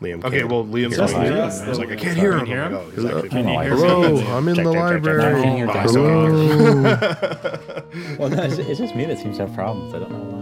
[0.00, 0.24] Liam.
[0.24, 1.40] Okay, well, Liam's hear going me.
[1.40, 2.46] I was like, I can't hear him.
[2.46, 2.78] hear I'm him?
[2.78, 3.76] like, oh, he's actually Can you hear me?
[3.76, 5.24] Hello, I'm in the library.
[5.24, 5.92] I'm hearing your Bye, guys.
[5.94, 6.26] Hello.
[8.16, 9.92] Well, no, it's, it's just me that seems to have problems.
[9.94, 10.38] I don't know why.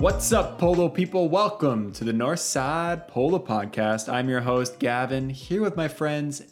[0.00, 1.30] What's up, Polo people?
[1.30, 4.12] Welcome to the North Side Polo Podcast.
[4.12, 6.42] I'm your host, Gavin, here with my friends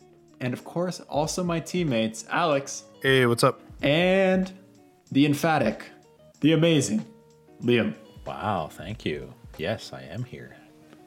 [0.41, 3.61] and, of course, also my teammates, Alex hey, what's up?
[3.85, 4.51] And
[5.13, 5.85] the emphatic,
[6.41, 7.05] the amazing
[7.63, 7.95] Liam.
[8.27, 9.33] Wow, thank you.
[9.59, 10.57] Yes, I am here.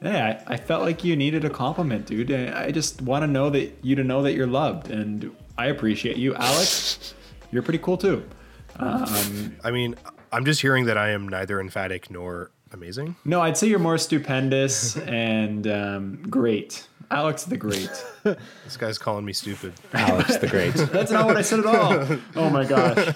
[0.00, 2.30] Yeah, I, I felt like you needed a compliment, dude.
[2.30, 5.66] I I just want to know that you to know that you're loved, and I
[5.66, 7.14] appreciate you, Alex.
[7.50, 8.28] You're pretty cool too.
[8.76, 9.94] Um, I mean,
[10.32, 13.16] I'm just hearing that I am neither emphatic nor amazing.
[13.24, 16.86] no, I'd say you're more stupendous and um, great.
[17.10, 17.90] Alex the Great.
[18.64, 19.72] This guy's calling me stupid.
[19.94, 20.74] Alex the Great.
[20.92, 22.18] That's not what I said at all.
[22.36, 23.14] Oh my gosh.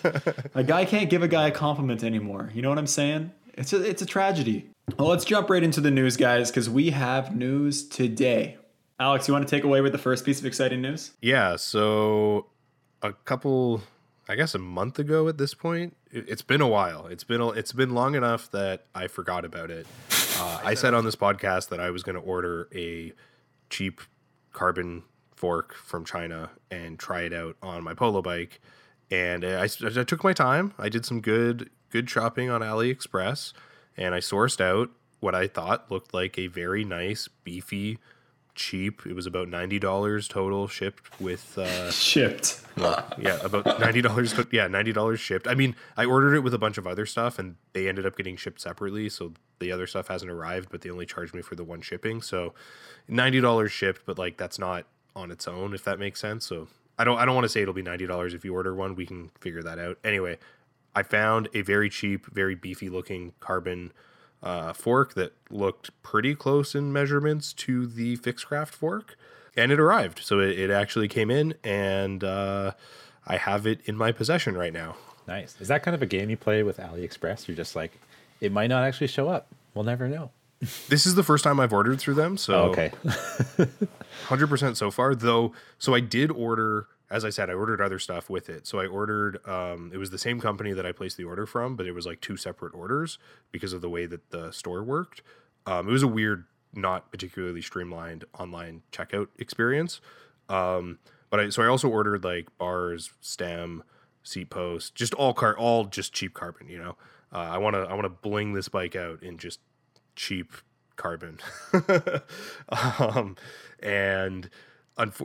[0.55, 2.51] A guy can't give a guy a compliment anymore.
[2.55, 3.31] You know what I'm saying?
[3.55, 4.71] It's a, it's a tragedy.
[4.99, 8.57] Well, let's jump right into the news, guys, because we have news today.
[8.99, 11.11] Alex, you want to take away with the first piece of exciting news?
[11.21, 12.47] Yeah, so
[13.03, 13.83] a couple,
[14.29, 17.07] I guess a month ago at this point, it- it's been a while.
[17.09, 19.87] It's been a, it's been long enough that I forgot about it.
[20.39, 23.13] Uh, I said on this podcast that I was going to order a
[23.73, 24.01] cheap
[24.53, 25.03] carbon
[25.35, 28.61] fork from China and try it out on my polo bike.
[29.11, 30.75] And I, I took my time.
[30.79, 33.53] I did some good good shopping on AliExpress,
[33.97, 37.99] and I sourced out what I thought looked like a very nice, beefy,
[38.55, 39.03] cheap.
[39.07, 41.57] It was about ninety dollars total shipped with.
[41.59, 42.61] Uh, Shipped.
[42.77, 44.35] yeah, about ninety dollars.
[44.51, 45.47] Yeah, ninety dollars shipped.
[45.47, 48.17] I mean, I ordered it with a bunch of other stuff, and they ended up
[48.17, 49.09] getting shipped separately.
[49.09, 52.23] So the other stuff hasn't arrived, but they only charged me for the one shipping.
[52.23, 52.55] So
[53.09, 56.45] ninety dollars shipped, but like that's not on its own, if that makes sense.
[56.47, 57.19] So I don't.
[57.19, 58.95] I don't want to say it'll be ninety dollars if you order one.
[58.95, 59.99] We can figure that out.
[60.05, 60.39] Anyway,
[60.95, 63.93] I found a very cheap, very beefy looking carbon
[64.43, 69.17] uh, fork that looked pretty close in measurements to the Fixcraft fork,
[69.57, 70.21] and it arrived.
[70.23, 72.73] So it, it actually came in, and uh,
[73.27, 74.97] I have it in my possession right now.
[75.29, 75.55] Nice.
[75.61, 77.47] Is that kind of a game you play with AliExpress?
[77.47, 77.93] You're just like,
[78.41, 79.47] it might not actually show up.
[79.75, 80.31] We'll never know.
[80.89, 82.93] This is the first time I've ordered through them, so Oh, okay.
[84.27, 85.15] hundred percent so far.
[85.15, 88.67] Though, so I did order, as I said, I ordered other stuff with it.
[88.67, 89.47] So I ordered.
[89.47, 92.07] Um, it was the same company that I placed the order from, but it was
[92.07, 93.19] like two separate orders
[93.53, 95.23] because of the way that the store worked.
[95.67, 100.01] Um, it was a weird, not particularly streamlined online checkout experience.
[100.49, 103.85] Um, but I so I also ordered like bars, stem,
[104.23, 106.69] seat post, just all car, all just cheap carbon.
[106.69, 106.97] You know,
[107.33, 109.61] uh, I want to I want to bling this bike out in just
[110.17, 110.51] cheap
[110.97, 111.39] carbon.
[112.99, 113.37] um,
[113.83, 114.49] and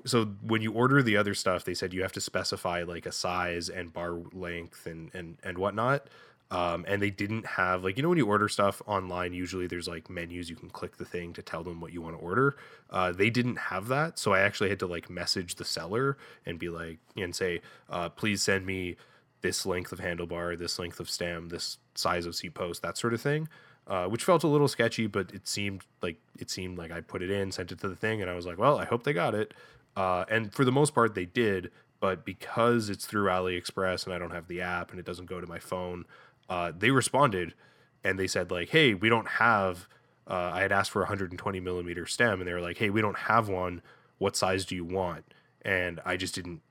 [0.05, 3.11] so when you order the other stuff, they said you have to specify like a
[3.11, 6.07] size and bar length and and and whatnot.
[6.49, 9.87] Um, and they didn't have like you know when you order stuff online, usually there's
[9.87, 12.55] like menus you can click the thing to tell them what you want to order.
[12.89, 16.57] Uh, they didn't have that, so I actually had to like message the seller and
[16.57, 18.95] be like and say, uh, please send me
[19.41, 23.13] this length of handlebar, this length of stem, this size of seat post, that sort
[23.13, 23.49] of thing.
[23.87, 27.21] Uh, which felt a little sketchy, but it seemed like it seemed like I put
[27.21, 29.13] it in, sent it to the thing, and I was like, well, I hope they
[29.13, 29.53] got it.
[29.95, 31.71] Uh, and for the most part, they did.
[31.99, 35.41] But because it's through AliExpress and I don't have the app and it doesn't go
[35.41, 36.05] to my phone,
[36.49, 37.55] uh, they responded
[38.03, 39.87] and they said like, hey, we don't have.
[40.29, 43.01] Uh, I had asked for a 120 millimeter stem, and they were like, hey, we
[43.01, 43.81] don't have one.
[44.17, 45.23] What size do you want?
[45.61, 46.61] And I just didn't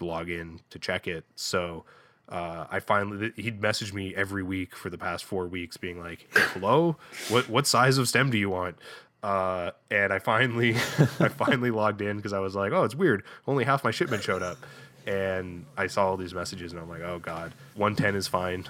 [0.00, 1.24] log in to check it.
[1.36, 1.84] So
[2.28, 6.28] uh, I finally he'd message me every week for the past four weeks, being like,
[6.34, 6.96] "Hello,
[7.28, 8.76] what what size of stem do you want?"
[9.22, 10.74] Uh, and I finally
[11.20, 13.22] I finally logged in because I was like, "Oh, it's weird.
[13.46, 14.58] Only half my shipment showed up."
[15.06, 18.64] And I saw all these messages, and I'm like, "Oh God, 110 is fine.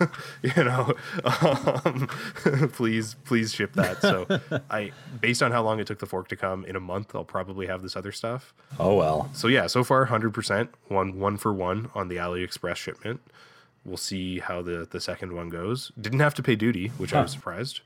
[0.42, 2.08] you know, um,
[2.72, 4.26] please please ship that." So
[4.70, 7.24] I, based on how long it took the fork to come, in a month I'll
[7.24, 8.54] probably have this other stuff.
[8.78, 9.28] Oh, well.
[9.34, 13.20] So yeah, so far 100% one one for one on the AliExpress shipment.
[13.84, 15.92] We'll see how the the second one goes.
[16.00, 17.80] Didn't have to pay duty, which I was surprised.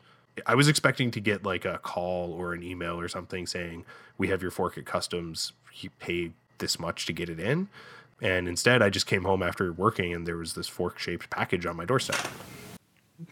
[0.45, 3.85] I was expecting to get like a call or an email or something saying
[4.19, 5.53] we have your fork at customs.
[5.75, 7.69] You pay this much to get it in,
[8.21, 11.67] and instead I just came home after working and there was this fork shaped package
[11.67, 12.17] on my doorstep.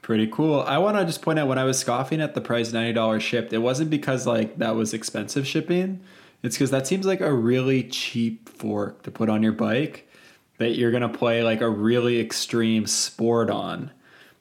[0.01, 0.61] Pretty cool.
[0.63, 3.53] I want to just point out when I was scoffing at the price $90 shipped,
[3.53, 6.01] it wasn't because like that was expensive shipping.
[6.43, 10.09] It's because that seems like a really cheap fork to put on your bike
[10.59, 13.91] that you're going to play like a really extreme sport on.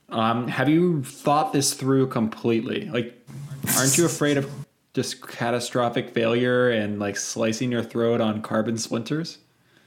[0.09, 2.85] Um, have you thought this through completely?
[2.89, 3.19] Like,
[3.77, 4.49] aren't you afraid of
[4.93, 9.39] just catastrophic failure and like slicing your throat on carbon splinters?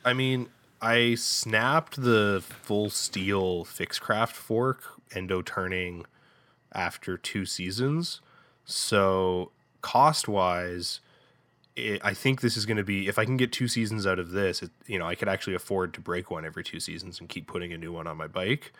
[0.06, 0.49] I mean,
[0.81, 6.06] I snapped the full steel Fixcraft fork endo turning
[6.73, 8.20] after two seasons.
[8.64, 9.50] So
[9.82, 11.00] cost wise,
[11.76, 14.31] I think this is going to be if I can get two seasons out of
[14.31, 17.29] this, it, you know, I could actually afford to break one every two seasons and
[17.29, 18.73] keep putting a new one on my bike.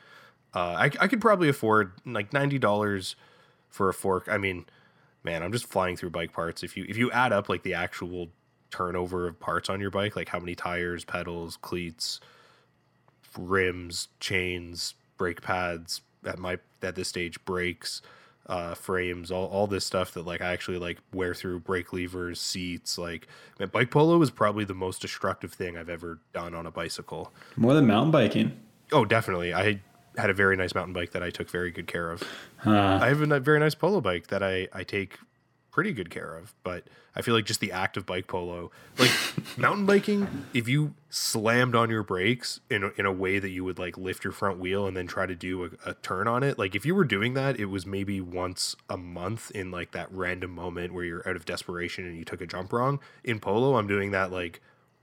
[0.55, 3.17] Uh, I, I could probably afford like ninety dollars
[3.69, 4.29] for a fork.
[4.31, 4.65] I mean,
[5.25, 6.63] man, I'm just flying through bike parts.
[6.63, 8.29] If you if you add up like the actual
[8.77, 12.21] turnover of parts on your bike, like how many tires, pedals, cleats,
[13.39, 18.03] rims, chains, brake pads at my at this stage, brakes,
[18.49, 22.39] uh, frames, all, all this stuff that like I actually like wear through brake levers,
[22.39, 22.99] seats.
[22.99, 23.29] Like
[23.59, 27.33] man, bike polo is probably the most destructive thing I've ever done on a bicycle.
[27.57, 28.53] More than mountain biking.
[28.93, 29.55] Oh, definitely.
[29.55, 29.81] I
[30.19, 32.23] had a very nice mountain bike that I took very good care of.
[33.03, 35.19] I have a very nice polo bike that I, I take
[35.77, 36.85] pretty good care of, but
[37.15, 39.11] I feel like just the act of bike polo, like
[39.59, 43.63] mountain biking, if you slammed on your brakes in a, in a way that you
[43.63, 46.43] would like lift your front wheel and then try to do a, a turn on
[46.43, 49.93] it, like if you were doing that, it was maybe once a month in like
[49.93, 52.99] that random moment where you're out of desperation and you took a jump wrong.
[53.23, 54.63] In polo, I'm doing that like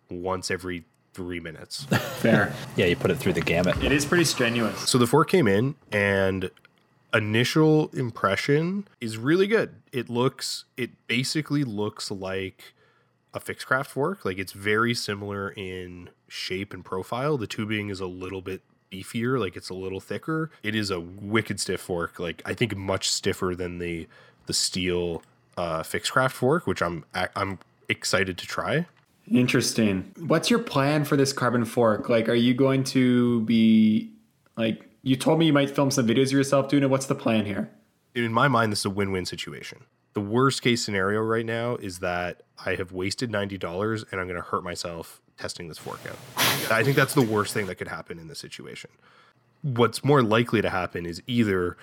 [0.10, 1.84] once every three minutes.
[1.86, 2.52] Fair.
[2.75, 3.84] Yeah, you put it through the gamut.
[3.84, 4.90] it is pretty strenuous.
[4.90, 6.50] So the fork came in and
[7.13, 9.75] initial impression is really good.
[9.92, 12.74] It looks it basically looks like
[13.33, 14.25] a Fixcraft fork.
[14.25, 17.38] Like it's very similar in shape and profile.
[17.38, 18.62] The tubing is a little bit
[18.92, 20.51] beefier, like it's a little thicker.
[20.62, 22.19] It is a wicked stiff fork.
[22.19, 24.07] Like I think much stiffer than the
[24.45, 25.24] the steel
[25.57, 28.88] uh Fixcraft fork, which I'm I'm excited to try.
[29.31, 30.12] Interesting.
[30.19, 32.10] What's your plan for this carbon fork?
[32.10, 34.12] Like, are you going to be
[34.57, 34.89] like?
[35.05, 36.89] You told me you might film some videos of yourself doing it.
[36.89, 37.69] What's the plan here?
[38.15, 39.85] in my mind, this is a win-win situation.
[40.13, 44.27] The worst case scenario right now is that I have wasted ninety dollars and I'm
[44.27, 46.17] going to hurt myself testing this fork out.
[46.71, 48.91] I think that's the worst thing that could happen in this situation.
[49.63, 51.75] What's more likely to happen is either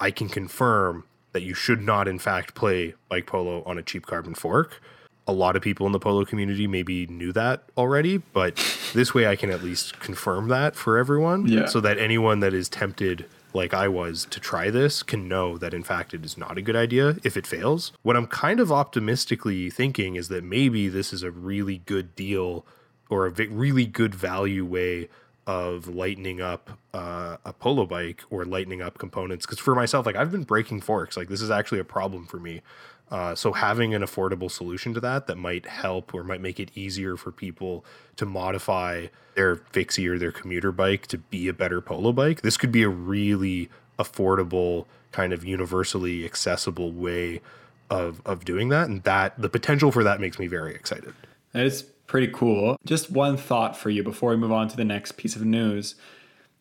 [0.00, 4.04] I can confirm that you should not, in fact, play bike polo on a cheap
[4.06, 4.82] carbon fork.
[5.28, 8.54] A lot of people in the polo community maybe knew that already, but
[8.94, 11.66] this way I can at least confirm that for everyone Yeah.
[11.66, 15.72] so that anyone that is tempted like I was to try this can know that
[15.74, 17.92] in fact it is not a good idea if it fails.
[18.02, 22.64] What I'm kind of optimistically thinking is that maybe this is a really good deal
[23.08, 25.08] or a really good value way
[25.46, 29.46] of lightening up uh, a polo bike or lightening up components.
[29.46, 32.38] Because for myself, like I've been breaking forks, like this is actually a problem for
[32.38, 32.62] me.
[33.10, 36.70] Uh, so having an affordable solution to that that might help or might make it
[36.74, 37.84] easier for people
[38.16, 42.40] to modify their fixie or their commuter bike to be a better polo bike.
[42.42, 43.68] This could be a really
[43.98, 47.40] affordable, kind of universally accessible way
[47.88, 51.14] of of doing that, and that the potential for that makes me very excited.
[51.52, 52.76] That is pretty cool.
[52.84, 55.94] Just one thought for you before we move on to the next piece of news.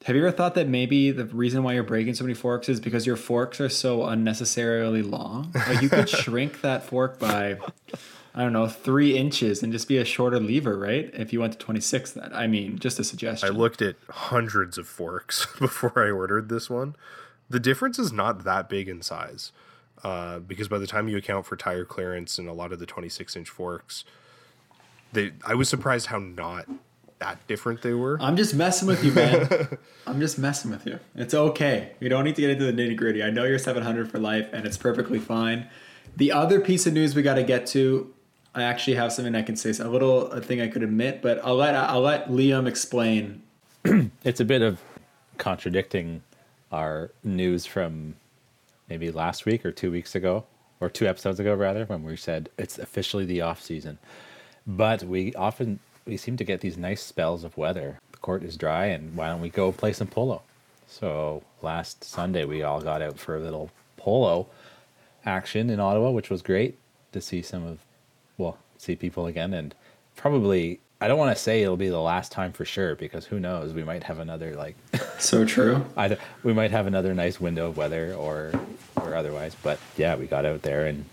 [0.04, 2.80] Have you ever thought that maybe the reason why you're breaking so many forks is
[2.80, 5.52] because your forks are so unnecessarily long?
[5.68, 7.58] Like you could shrink that fork by,
[8.36, 11.10] I don't know, three inches and just be a shorter lever, right?
[11.14, 13.50] If you went to 26, that I mean, just a suggestion.
[13.50, 16.96] I looked at hundreds of forks before I ordered this one.
[17.50, 19.52] The difference is not that big in size,
[20.04, 22.86] uh, because by the time you account for tire clearance and a lot of the
[22.86, 24.04] 26 inch forks,
[25.14, 26.68] they I was surprised how not
[27.20, 28.18] that different they were.
[28.22, 29.78] I'm just messing with you, man.
[30.08, 31.00] I'm just messing with you.
[31.16, 31.92] It's okay.
[32.00, 33.24] We don't need to get into the nitty gritty.
[33.24, 35.68] I know you're 700 for life, and it's perfectly fine.
[36.18, 38.14] The other piece of news we got to get to,
[38.54, 39.74] I actually have something I can say.
[39.74, 43.42] So a little a thing I could admit, but I'll let I'll let Liam explain.
[44.24, 44.82] It's a bit of
[45.38, 46.24] contradicting
[46.72, 48.16] our news from
[48.90, 50.46] maybe last week or two weeks ago,
[50.80, 53.98] or two episodes ago rather, when we said it's officially the off season.
[54.68, 58.00] But we often we seem to get these nice spells of weather.
[58.12, 60.42] The court is dry, and why don't we go play some polo?
[60.88, 64.48] So last Sunday we all got out for a little polo
[65.26, 66.78] action in Ottawa, which was great
[67.12, 67.80] to see some of,
[68.38, 69.74] well, see people again, and
[70.16, 73.40] probably I don't want to say it'll be the last time for sure because who
[73.40, 73.74] knows?
[73.74, 74.76] We might have another like
[75.20, 75.86] So true.
[75.98, 78.52] either we might have another nice window of weather or
[78.98, 79.56] or otherwise.
[79.62, 81.06] But yeah, we got out there and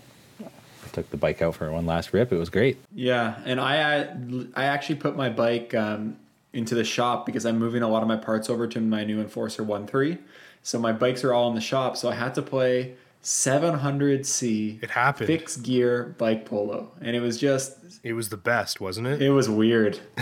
[0.93, 2.31] took the bike out for one last rip.
[2.31, 2.77] It was great.
[2.93, 4.15] Yeah, and I
[4.55, 6.17] I actually put my bike um,
[6.53, 9.19] into the shop because I'm moving a lot of my parts over to my new
[9.19, 10.19] Enforcer 1.3.
[10.61, 11.97] So my bikes are all in the shop.
[11.97, 15.27] So I had to play 700C It happened.
[15.27, 19.21] fixed gear bike polo, and it was just It was the best, wasn't it?
[19.21, 19.99] it was weird.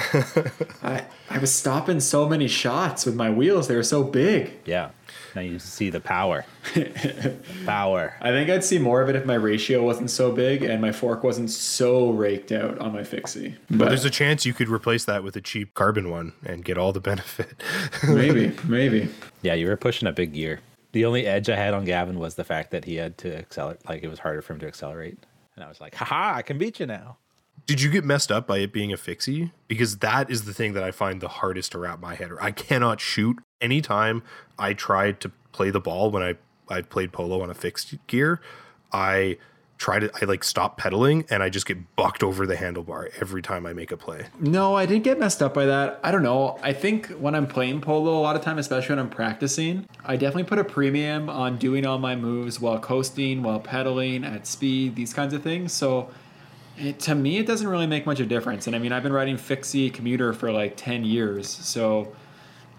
[0.83, 4.51] I I was stopping so many shots with my wheels; they were so big.
[4.65, 4.89] Yeah.
[5.35, 6.45] Now you see the power.
[7.65, 8.13] power.
[8.21, 10.91] I think I'd see more of it if my ratio wasn't so big and my
[10.91, 13.55] fork wasn't so raked out on my fixie.
[13.69, 16.65] But But there's a chance you could replace that with a cheap carbon one and
[16.65, 17.63] get all the benefit.
[18.07, 19.07] maybe, maybe.
[19.41, 20.59] Yeah, you were pushing a big gear.
[20.91, 23.87] The only edge I had on Gavin was the fact that he had to accelerate.
[23.87, 25.17] Like it was harder for him to accelerate.
[25.55, 27.17] And I was like, haha, I can beat you now.
[27.65, 29.51] Did you get messed up by it being a fixie?
[29.67, 32.45] Because that is the thing that I find the hardest to wrap my head around.
[32.45, 33.37] I cannot shoot.
[33.61, 34.23] Anytime
[34.57, 36.35] I tried to play the ball when I,
[36.67, 38.41] I played polo on a fixed gear,
[38.91, 39.37] I
[39.81, 43.41] try to I like stop pedaling and I just get bucked over the handlebar every
[43.41, 44.27] time I make a play.
[44.39, 45.99] No, I didn't get messed up by that.
[46.03, 46.59] I don't know.
[46.61, 50.17] I think when I'm playing polo a lot of time, especially when I'm practicing, I
[50.17, 54.95] definitely put a premium on doing all my moves while coasting, while pedaling at speed,
[54.95, 55.73] these kinds of things.
[55.73, 56.11] So
[56.77, 58.67] it, to me, it doesn't really make much of a difference.
[58.67, 61.49] And I mean, I've been riding fixie commuter for like 10 years.
[61.49, 62.13] So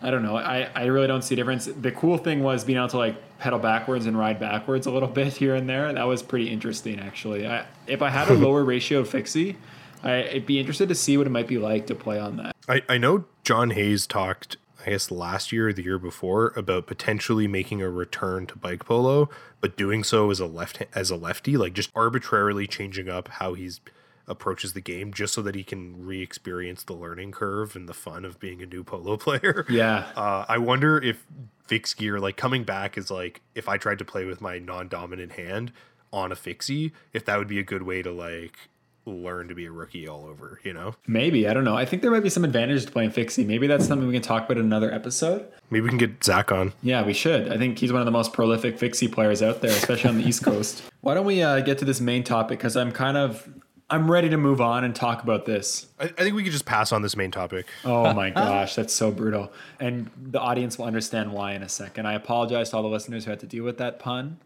[0.02, 0.36] I don't know.
[0.36, 1.66] I, I really don't see a difference.
[1.66, 5.08] The cool thing was being able to like pedal backwards and ride backwards a little
[5.20, 5.92] bit here and there.
[5.92, 7.46] That was pretty interesting, actually.
[7.46, 9.56] I, if I had a lower ratio of fixie,
[10.02, 12.56] I, I'd be interested to see what it might be like to play on that.
[12.68, 16.88] I, I know John Hayes talked, I guess last year or the year before, about
[16.88, 19.30] potentially making a return to bike polo,
[19.60, 23.54] but doing so as a left as a lefty, like just arbitrarily changing up how
[23.54, 23.80] he's
[24.28, 28.24] approaches the game just so that he can re-experience the learning curve and the fun
[28.24, 29.66] of being a new polo player.
[29.68, 30.10] Yeah.
[30.16, 31.24] Uh, I wonder if
[31.66, 35.32] fixed gear, like coming back, is like if I tried to play with my non-dominant
[35.32, 35.72] hand
[36.12, 38.56] on a fixie, if that would be a good way to like
[39.04, 40.94] learn to be a rookie all over, you know?
[41.06, 41.48] Maybe.
[41.48, 41.76] I don't know.
[41.76, 43.44] I think there might be some advantage to playing fixie.
[43.44, 45.46] Maybe that's something we can talk about in another episode.
[45.70, 46.72] Maybe we can get Zach on.
[46.82, 47.50] Yeah, we should.
[47.52, 50.24] I think he's one of the most prolific fixie players out there, especially on the
[50.24, 50.82] East Coast.
[51.00, 52.58] Why don't we uh, get to this main topic?
[52.58, 53.48] Because I'm kind of
[53.92, 55.86] I'm ready to move on and talk about this.
[56.00, 57.66] I, I think we could just pass on this main topic.
[57.84, 59.52] Oh my gosh, that's so brutal.
[59.80, 62.06] And the audience will understand why in a second.
[62.06, 64.38] I apologize to all the listeners who had to deal with that pun.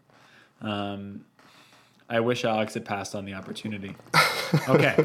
[0.61, 1.23] Um,
[2.09, 3.95] I wish Alex had passed on the opportunity.
[4.69, 4.95] Okay.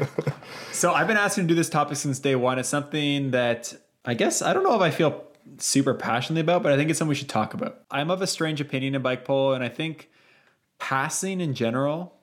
[0.71, 2.59] so I've been asking to do this topic since day one.
[2.59, 3.73] It's something that
[4.05, 5.21] I guess I don't know if I feel
[5.57, 7.81] super passionately about, but I think it's something we should talk about.
[7.91, 10.09] I'm of a strange opinion in bike polo, and I think
[10.79, 12.15] passing in general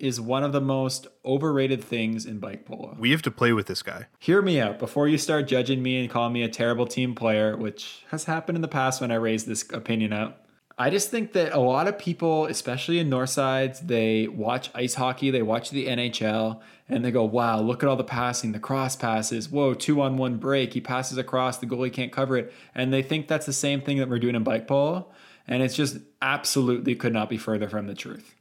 [0.00, 3.66] is one of the most overrated things in bike polo We have to play with
[3.66, 4.06] this guy.
[4.18, 7.56] hear me out before you start judging me and calling me a terrible team player,
[7.56, 10.36] which has happened in the past when I raised this opinion out.
[10.80, 14.94] I just think that a lot of people, especially in north sides, they watch ice
[14.94, 18.58] hockey, they watch the NHL, and they go, wow, look at all the passing, the
[18.58, 19.50] cross passes.
[19.50, 20.72] Whoa, two on one break.
[20.72, 22.50] He passes across, the goalie can't cover it.
[22.74, 25.12] And they think that's the same thing that we're doing in bike polo.
[25.46, 28.34] And it's just absolutely could not be further from the truth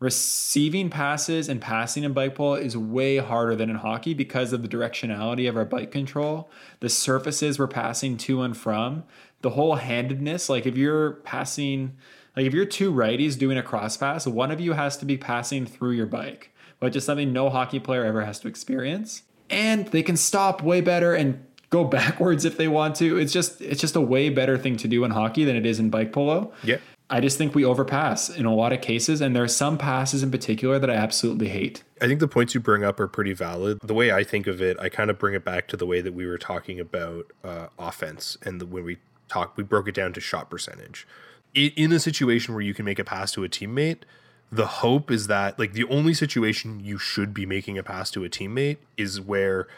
[0.00, 4.62] receiving passes and passing in bike polo is way harder than in hockey because of
[4.62, 6.48] the directionality of our bike control,
[6.80, 9.02] the surfaces we're passing to and from,
[9.42, 10.48] the whole handedness.
[10.48, 11.96] Like if you're passing,
[12.36, 15.16] like if you're two righties doing a cross pass, one of you has to be
[15.16, 19.22] passing through your bike, which is something no hockey player ever has to experience.
[19.50, 23.18] And they can stop way better and go backwards if they want to.
[23.18, 25.80] It's just it's just a way better thing to do in hockey than it is
[25.80, 26.52] in bike polo.
[26.62, 26.76] Yeah.
[27.10, 30.22] I just think we overpass in a lot of cases, and there are some passes
[30.22, 31.82] in particular that I absolutely hate.
[32.02, 33.78] I think the points you bring up are pretty valid.
[33.82, 36.02] The way I think of it, I kind of bring it back to the way
[36.02, 38.98] that we were talking about uh, offense, and the, when we
[39.28, 41.06] talked, we broke it down to shot percentage.
[41.54, 44.02] In, in a situation where you can make a pass to a teammate,
[44.50, 48.24] the hope is that like the only situation you should be making a pass to
[48.24, 49.68] a teammate is where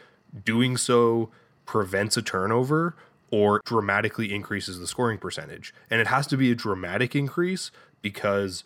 [0.45, 1.31] doing so
[1.67, 2.95] prevents a turnover
[3.31, 5.73] or dramatically increases the scoring percentage.
[5.89, 7.71] And it has to be a dramatic increase
[8.03, 8.65] because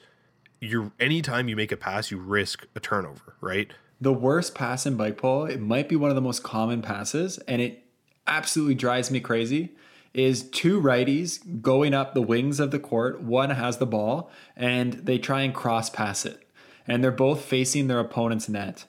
[0.60, 3.72] you're anytime you make a pass, you risk a turnover, right?
[4.00, 7.38] The worst pass in bike polo, it might be one of the most common passes,
[7.38, 7.84] and it
[8.26, 9.70] absolutely drives me crazy.
[10.12, 13.20] Is two righties going up the wings of the court.
[13.20, 16.46] One has the ball, and they try and cross pass it,
[16.86, 18.84] and they're both facing their opponent's net.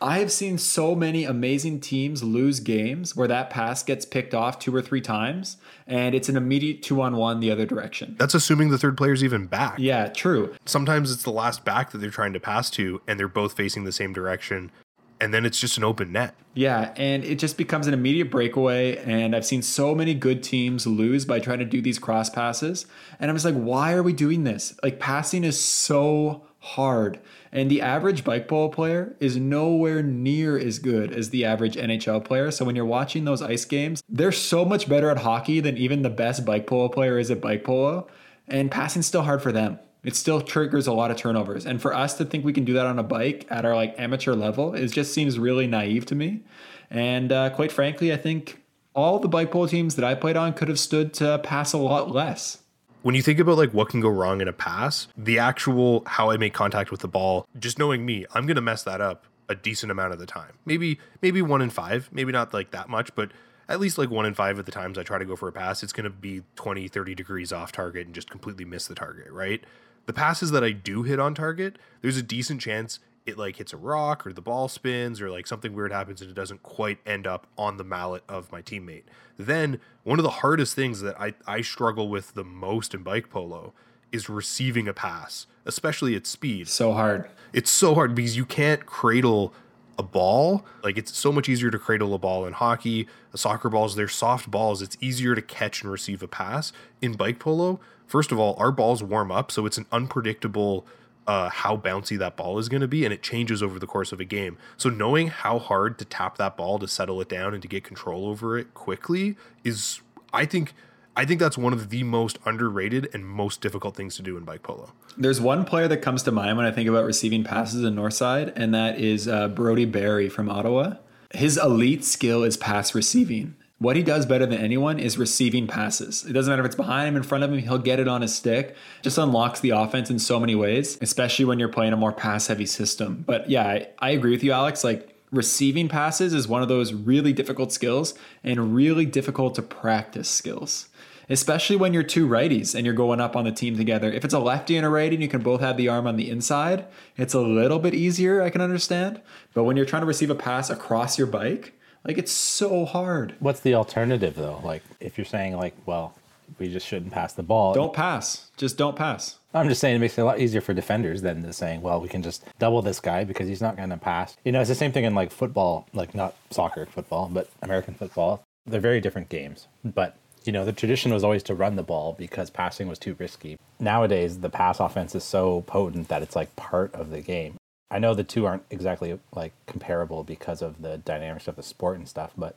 [0.00, 4.58] I have seen so many amazing teams lose games where that pass gets picked off
[4.58, 8.16] two or three times, and it's an immediate two on one the other direction.
[8.18, 9.76] That's assuming the third player's even back.
[9.78, 10.54] Yeah, true.
[10.64, 13.84] Sometimes it's the last back that they're trying to pass to, and they're both facing
[13.84, 14.72] the same direction,
[15.20, 16.34] and then it's just an open net.
[16.54, 18.96] Yeah, and it just becomes an immediate breakaway.
[18.96, 22.86] And I've seen so many good teams lose by trying to do these cross passes.
[23.20, 24.76] And I'm just like, why are we doing this?
[24.82, 27.18] Like, passing is so hard.
[27.50, 32.24] And the average bike polo player is nowhere near as good as the average NHL
[32.24, 32.52] player.
[32.52, 36.02] So when you're watching those ice games, they're so much better at hockey than even
[36.02, 38.06] the best bike polo player is at bike polo.
[38.46, 39.80] And passing's still hard for them.
[40.04, 41.66] It still triggers a lot of turnovers.
[41.66, 43.98] And for us to think we can do that on a bike at our like
[43.98, 46.44] amateur level, it just seems really naive to me.
[46.90, 48.62] And uh, quite frankly, I think
[48.94, 51.78] all the bike polo teams that I played on could have stood to pass a
[51.78, 52.61] lot less.
[53.02, 56.30] When you think about like what can go wrong in a pass, the actual how
[56.30, 59.56] I make contact with the ball, just knowing me, I'm gonna mess that up a
[59.56, 60.52] decent amount of the time.
[60.64, 63.32] Maybe maybe one in five, maybe not like that much, but
[63.68, 65.52] at least like one in five of the times I try to go for a
[65.52, 68.94] pass, it's going to be 20, 30 degrees off target and just completely miss the
[68.94, 69.64] target, right?
[70.06, 73.72] The passes that I do hit on target, there's a decent chance it like hits
[73.72, 76.98] a rock or the ball spins or like something weird happens and it doesn't quite
[77.06, 79.04] end up on the mallet of my teammate.
[79.38, 83.30] Then one of the hardest things that I, I struggle with the most in bike
[83.30, 83.72] polo
[84.10, 86.68] is receiving a pass, especially at speed.
[86.68, 87.30] So hard.
[87.52, 89.54] It's so hard because you can't cradle
[89.98, 90.64] a ball.
[90.82, 93.08] Like it's so much easier to cradle a ball in hockey.
[93.32, 94.82] A soccer balls, they're soft balls.
[94.82, 96.72] It's easier to catch and receive a pass.
[97.00, 100.86] In bike polo, first of all, our balls warm up, so it's an unpredictable
[101.26, 104.12] uh, how bouncy that ball is going to be, and it changes over the course
[104.12, 104.58] of a game.
[104.76, 107.84] So knowing how hard to tap that ball to settle it down and to get
[107.84, 110.00] control over it quickly is,
[110.32, 110.74] I think,
[111.16, 114.44] I think that's one of the most underrated and most difficult things to do in
[114.44, 114.92] bike polo.
[115.16, 118.52] There's one player that comes to mind when I think about receiving passes in Northside,
[118.56, 120.94] and that is uh, Brody Barry from Ottawa.
[121.34, 123.54] His elite skill is pass receiving.
[123.82, 126.24] What he does better than anyone is receiving passes.
[126.24, 128.22] It doesn't matter if it's behind him, in front of him, he'll get it on
[128.22, 128.76] his stick.
[129.02, 132.46] Just unlocks the offense in so many ways, especially when you're playing a more pass
[132.46, 133.24] heavy system.
[133.26, 134.84] But yeah, I, I agree with you, Alex.
[134.84, 140.30] Like receiving passes is one of those really difficult skills and really difficult to practice
[140.30, 140.88] skills
[141.28, 144.12] especially when you're two righties and you're going up on the team together.
[144.12, 146.16] If it's a lefty and a righty and you can both have the arm on
[146.16, 146.84] the inside,
[147.16, 149.20] it's a little bit easier, I can understand.
[149.54, 151.72] But when you're trying to receive a pass across your bike,
[152.04, 153.34] like it's so hard.
[153.40, 154.60] What's the alternative though?
[154.64, 156.14] Like if you're saying like, well,
[156.58, 157.74] we just shouldn't pass the ball.
[157.74, 158.50] Don't pass.
[158.56, 159.38] Just don't pass.
[159.54, 162.08] I'm just saying it makes it a lot easier for defenders than saying, well, we
[162.08, 164.36] can just double this guy because he's not going to pass.
[164.44, 167.94] You know, it's the same thing in like football, like not soccer football, but American
[167.94, 168.42] football.
[168.66, 172.14] They're very different games, but you know, the tradition was always to run the ball
[172.18, 173.56] because passing was too risky.
[173.78, 177.56] Nowadays, the pass offense is so potent that it's like part of the game.
[177.92, 181.98] I know the two aren't exactly like comparable because of the dynamics of the sport
[181.98, 182.56] and stuff, but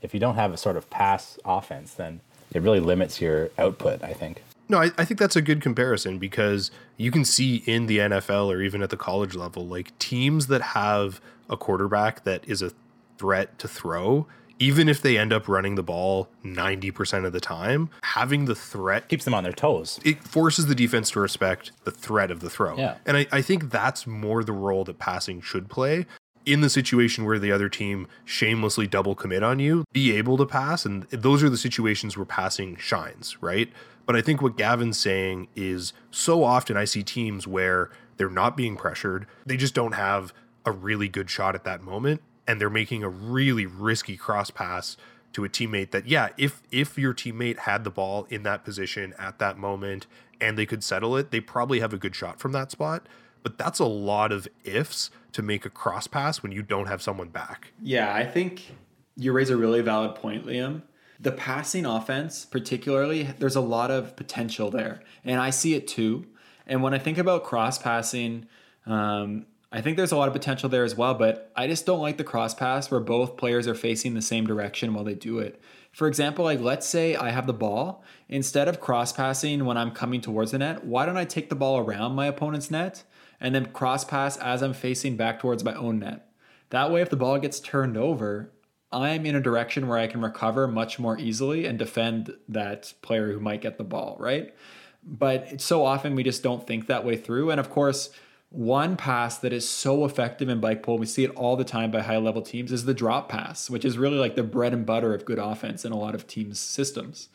[0.00, 2.20] if you don't have a sort of pass offense, then
[2.54, 4.42] it really limits your output, I think.
[4.68, 8.54] No, I, I think that's a good comparison because you can see in the NFL
[8.54, 12.70] or even at the college level, like teams that have a quarterback that is a
[13.18, 14.26] threat to throw
[14.58, 19.08] even if they end up running the ball 90% of the time, having the threat
[19.08, 20.00] keeps them on their toes.
[20.04, 22.76] It forces the defense to respect the threat of the throw.
[22.76, 22.96] Yeah.
[23.06, 26.06] And I, I think that's more the role that passing should play.
[26.46, 30.46] In the situation where the other team shamelessly double commit on you, be able to
[30.46, 30.86] pass.
[30.86, 33.70] And those are the situations where passing shines, right?
[34.06, 38.56] But I think what Gavin's saying is so often I see teams where they're not
[38.56, 40.32] being pressured, they just don't have
[40.64, 44.96] a really good shot at that moment and they're making a really risky cross pass
[45.34, 49.14] to a teammate that yeah if if your teammate had the ball in that position
[49.18, 50.06] at that moment
[50.40, 53.06] and they could settle it they probably have a good shot from that spot.
[53.44, 57.02] But that's a lot of ifs to make a cross pass when you don't have
[57.02, 57.72] someone back.
[57.82, 58.74] Yeah i think
[59.16, 60.82] you raise a really valid point liam.
[61.20, 66.26] The passing offense particularly there's a lot of potential there and i see it too.
[66.66, 68.46] And when i think about cross passing
[68.86, 72.00] um, I think there's a lot of potential there as well, but I just don't
[72.00, 75.38] like the cross pass where both players are facing the same direction while they do
[75.38, 75.60] it.
[75.92, 79.90] For example, like let's say I have the ball, instead of cross passing when I'm
[79.90, 83.04] coming towards the net, why don't I take the ball around my opponent's net
[83.40, 86.30] and then cross pass as I'm facing back towards my own net?
[86.70, 88.52] That way, if the ball gets turned over,
[88.90, 93.32] I'm in a direction where I can recover much more easily and defend that player
[93.32, 94.54] who might get the ball, right?
[95.02, 97.50] But so often we just don't think that way through.
[97.50, 98.10] And of course,
[98.50, 101.90] one pass that is so effective in bike polo, we see it all the time
[101.90, 104.86] by high level teams, is the drop pass, which is really like the bread and
[104.86, 107.28] butter of good offense in a lot of teams' systems.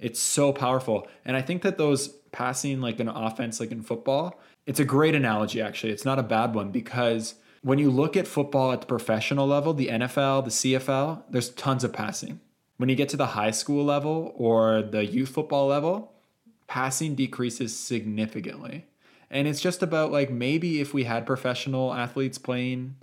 [0.00, 1.06] It's so powerful.
[1.24, 5.14] And I think that those passing like an offense, like in football, it's a great
[5.14, 5.92] analogy, actually.
[5.92, 9.74] It's not a bad one because when you look at football at the professional level,
[9.74, 12.40] the NFL, the CFL, there's tons of passing.
[12.78, 16.12] When you get to the high school level or the youth football level,
[16.66, 18.86] passing decreases significantly
[19.34, 22.96] and it's just about like maybe if we had professional athletes playing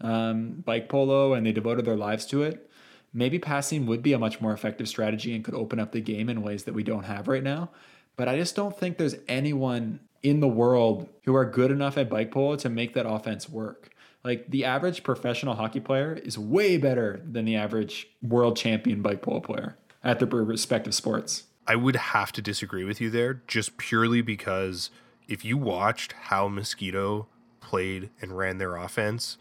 [0.00, 2.68] um, bike polo and they devoted their lives to it
[3.14, 6.28] maybe passing would be a much more effective strategy and could open up the game
[6.28, 7.70] in ways that we don't have right now.
[8.16, 12.10] But i just don't think there's anyone in the world who are good enough at
[12.10, 13.90] bike polo to make that offense work.
[14.24, 19.22] Like the average professional hockey player is way better than the average world champion bike
[19.22, 21.44] polo player at their respective sports.
[21.66, 24.90] I would have to disagree with you there just purely because
[25.28, 27.26] if you watched how Mosquito
[27.60, 29.38] played and ran their offense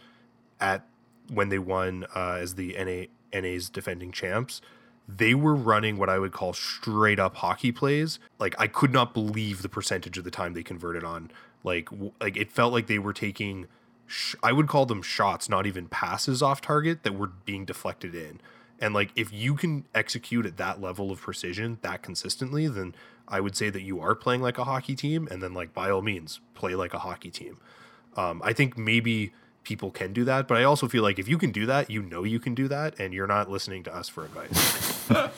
[0.59, 0.85] at
[1.31, 4.61] when they won uh, as the NA, NA's defending champs,
[5.07, 8.19] they were running what I would call straight up hockey plays.
[8.39, 11.31] Like I could not believe the percentage of the time they converted on.
[11.63, 11.89] Like
[12.21, 13.67] like it felt like they were taking
[14.05, 18.15] sh- I would call them shots, not even passes off target that were being deflected
[18.15, 18.39] in.
[18.79, 22.95] And like if you can execute at that level of precision that consistently, then
[23.27, 25.89] I would say that you are playing like a hockey team and then like by
[25.89, 27.57] all means play like a hockey team.
[28.15, 29.33] Um, I think maybe
[29.63, 32.01] people can do that, but I also feel like if you can do that, you
[32.01, 35.07] know you can do that and you're not listening to us for advice.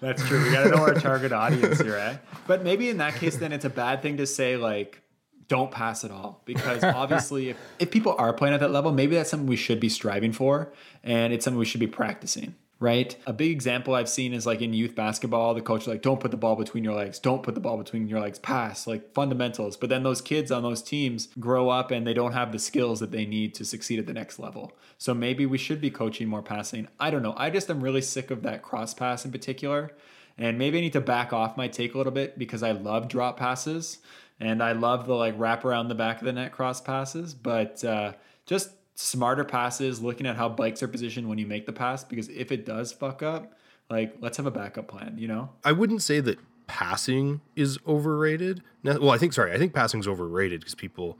[0.00, 0.42] That's true.
[0.42, 2.16] We got to know our target audience here, eh?
[2.46, 5.00] But maybe in that case, then it's a bad thing to say like,
[5.48, 9.16] don't pass at all because obviously, if, if people are playing at that level, maybe
[9.16, 12.54] that's something we should be striving for, and it's something we should be practicing
[12.84, 13.16] right?
[13.26, 16.20] A big example I've seen is like in youth basketball, the coach is like, don't
[16.20, 19.14] put the ball between your legs, don't put the ball between your legs, pass, like
[19.14, 19.78] fundamentals.
[19.78, 23.00] But then those kids on those teams grow up and they don't have the skills
[23.00, 24.76] that they need to succeed at the next level.
[24.98, 26.88] So maybe we should be coaching more passing.
[27.00, 27.34] I don't know.
[27.38, 29.92] I just am really sick of that cross pass in particular.
[30.36, 33.08] And maybe I need to back off my take a little bit because I love
[33.08, 33.98] drop passes
[34.40, 37.34] and I love the like wrap around the back of the net cross passes.
[37.34, 38.12] But uh,
[38.46, 42.28] just smarter passes, looking at how bikes are positioned when you make the pass, because
[42.28, 43.52] if it does fuck up,
[43.90, 45.50] like let's have a backup plan, you know?
[45.64, 48.62] I wouldn't say that passing is overrated.
[48.82, 51.18] Well, I think sorry, I think passing is overrated because people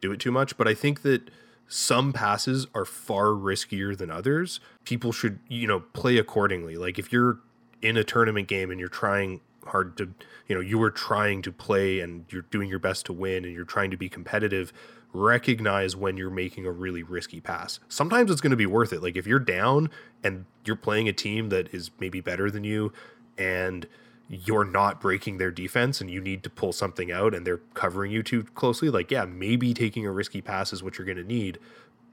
[0.00, 1.30] do it too much, but I think that
[1.68, 4.60] some passes are far riskier than others.
[4.84, 6.76] People should, you know, play accordingly.
[6.76, 7.38] Like if you're
[7.80, 10.10] in a tournament game and you're trying hard to,
[10.48, 13.54] you know, you are trying to play and you're doing your best to win and
[13.54, 14.72] you're trying to be competitive,
[15.12, 17.80] recognize when you're making a really risky pass.
[17.88, 19.02] Sometimes it's going to be worth it.
[19.02, 19.90] Like if you're down
[20.22, 22.92] and you're playing a team that is maybe better than you
[23.36, 23.86] and
[24.28, 28.12] you're not breaking their defense and you need to pull something out and they're covering
[28.12, 31.24] you too closely, like, yeah, maybe taking a risky pass is what you're going to
[31.24, 31.58] need.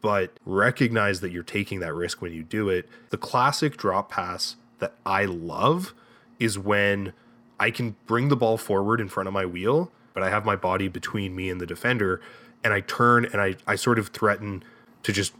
[0.01, 2.87] But recognize that you're taking that risk when you do it.
[3.09, 5.93] The classic drop pass that I love
[6.39, 7.13] is when
[7.59, 10.55] I can bring the ball forward in front of my wheel, but I have my
[10.55, 12.21] body between me and the defender
[12.63, 14.63] and I turn and I, I sort of threaten
[15.03, 15.33] to just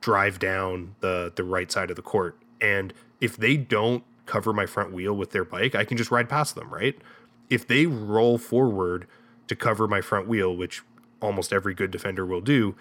[0.00, 2.36] drive down the the right side of the court.
[2.60, 6.28] And if they don't cover my front wheel with their bike, I can just ride
[6.28, 6.96] past them, right?
[7.48, 9.06] If they roll forward
[9.48, 10.82] to cover my front wheel, which
[11.20, 12.74] almost every good defender will do,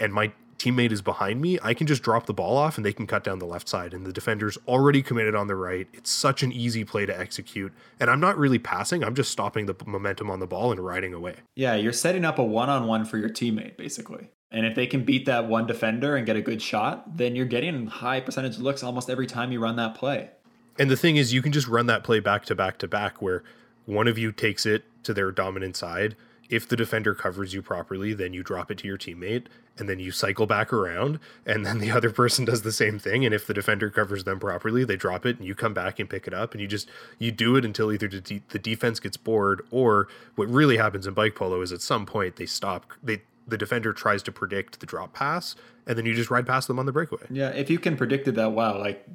[0.00, 2.92] and my teammate is behind me, I can just drop the ball off and they
[2.92, 3.94] can cut down the left side.
[3.94, 5.88] And the defender's already committed on the right.
[5.92, 7.72] It's such an easy play to execute.
[8.00, 11.14] And I'm not really passing, I'm just stopping the momentum on the ball and riding
[11.14, 11.36] away.
[11.54, 14.30] Yeah, you're setting up a one on one for your teammate, basically.
[14.50, 17.46] And if they can beat that one defender and get a good shot, then you're
[17.46, 20.30] getting high percentage looks almost every time you run that play.
[20.78, 23.20] And the thing is, you can just run that play back to back to back
[23.20, 23.42] where
[23.84, 26.16] one of you takes it to their dominant side
[26.48, 29.44] if the defender covers you properly, then you drop it to your teammate
[29.76, 33.24] and then you cycle back around and then the other person does the same thing
[33.24, 36.08] and if the defender covers them properly, they drop it and you come back and
[36.08, 39.16] pick it up and you just you do it until either the, the defense gets
[39.16, 43.20] bored or what really happens in bike polo is at some point they stop they
[43.46, 45.56] the defender tries to predict the drop pass
[45.86, 47.22] and then you just ride past them on the breakaway.
[47.30, 49.06] Yeah, if you can predict it that well, like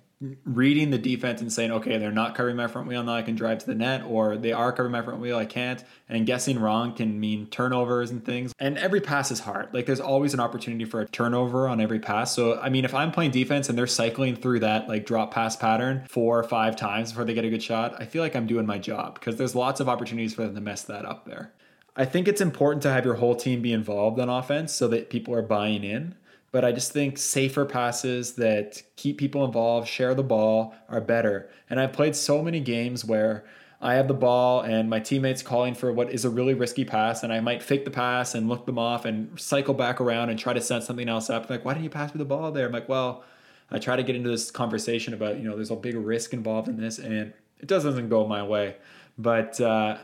[0.46, 3.36] reading the defense and saying, okay, they're not covering my front wheel, now I can
[3.36, 5.84] drive to the net, or they are covering my front wheel, I can't.
[6.08, 8.54] And guessing wrong can mean turnovers and things.
[8.60, 9.74] And every pass is hard.
[9.74, 12.34] Like there's always an opportunity for a turnover on every pass.
[12.34, 15.56] So I mean, if I'm playing defense and they're cycling through that like drop pass
[15.56, 18.48] pattern four or five times before they get a good shot, I feel like I'm
[18.48, 21.54] doing my job because there's lots of opportunities for them to mess that up there.
[21.96, 25.10] I think it's important to have your whole team be involved on offense so that
[25.10, 26.16] people are buying in.
[26.54, 31.50] But I just think safer passes that keep people involved, share the ball, are better.
[31.68, 33.44] And I've played so many games where
[33.82, 37.24] I have the ball and my teammates calling for what is a really risky pass,
[37.24, 40.38] and I might fake the pass and look them off and cycle back around and
[40.38, 41.50] try to set something else up.
[41.50, 42.68] like, why didn't you pass me the ball there?
[42.68, 43.24] I'm like, well,
[43.72, 46.68] I try to get into this conversation about, you know, there's a big risk involved
[46.68, 48.76] in this, and it doesn't go my way.
[49.18, 49.98] But uh,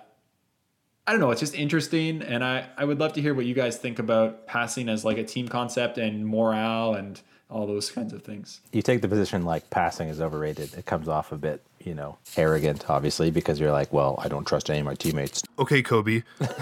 [1.09, 1.31] I don't know.
[1.31, 4.45] It's just interesting, and I I would love to hear what you guys think about
[4.45, 7.19] passing as like a team concept and morale and
[7.49, 8.61] all those kinds of things.
[8.71, 10.75] You take the position like passing is overrated.
[10.75, 14.45] It comes off a bit, you know, arrogant, obviously, because you're like, well, I don't
[14.45, 15.41] trust any of my teammates.
[15.57, 16.21] Okay, Kobe.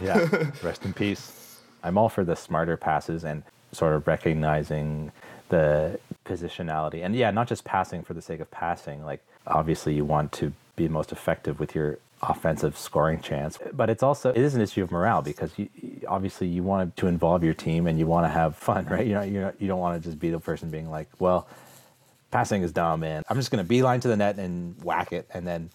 [0.00, 1.58] yeah, rest in peace.
[1.82, 3.42] I'm all for the smarter passes and
[3.72, 5.10] sort of recognizing
[5.48, 7.04] the positionality.
[7.04, 9.04] And yeah, not just passing for the sake of passing.
[9.04, 13.58] Like, obviously, you want to be most effective with your offensive scoring chance.
[13.72, 15.68] But it's also it is an issue of morale because you,
[16.08, 19.06] obviously you want to involve your team and you want to have fun, right?
[19.06, 21.48] You know, you you don't want to just be the person being like, well,
[22.30, 25.28] passing is dumb, and I'm just going to beeline to the net and whack it,
[25.34, 25.70] and then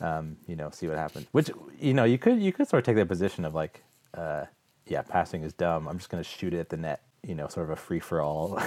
[0.00, 1.26] Um, you know, see what happens.
[1.32, 3.82] Which you know, you could you could sort of take that position of like,
[4.14, 4.46] uh,
[4.86, 5.88] yeah, passing is dumb.
[5.88, 7.02] I'm just going to shoot it at the net.
[7.22, 8.60] You know, sort of a free for all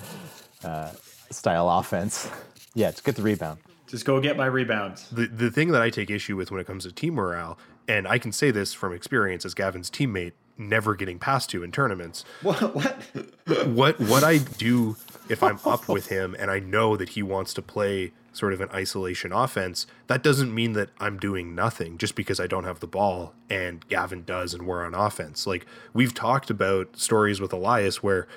[0.64, 0.92] uh,
[1.30, 2.30] style offense.
[2.74, 3.58] Yeah, just get the rebound.
[3.90, 5.08] Just go get my rebounds.
[5.10, 8.06] The the thing that I take issue with when it comes to team morale, and
[8.06, 12.24] I can say this from experience as Gavin's teammate, never getting passed to in tournaments.
[12.42, 12.74] What?
[12.74, 13.66] What?
[13.66, 14.96] what what I do
[15.28, 18.60] if I'm up with him and I know that he wants to play sort of
[18.60, 22.80] an isolation offense, that doesn't mean that I'm doing nothing just because I don't have
[22.80, 25.46] the ball and Gavin does and we're on offense.
[25.46, 28.28] Like we've talked about stories with Elias where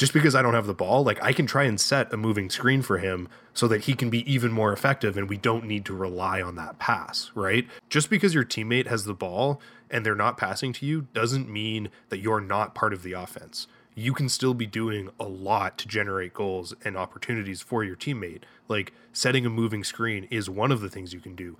[0.00, 2.48] just because I don't have the ball, like I can try and set a moving
[2.48, 5.84] screen for him so that he can be even more effective and we don't need
[5.84, 7.68] to rely on that pass, right?
[7.90, 9.60] Just because your teammate has the ball
[9.90, 13.66] and they're not passing to you doesn't mean that you're not part of the offense.
[13.94, 18.44] You can still be doing a lot to generate goals and opportunities for your teammate.
[18.68, 21.58] Like setting a moving screen is one of the things you can do.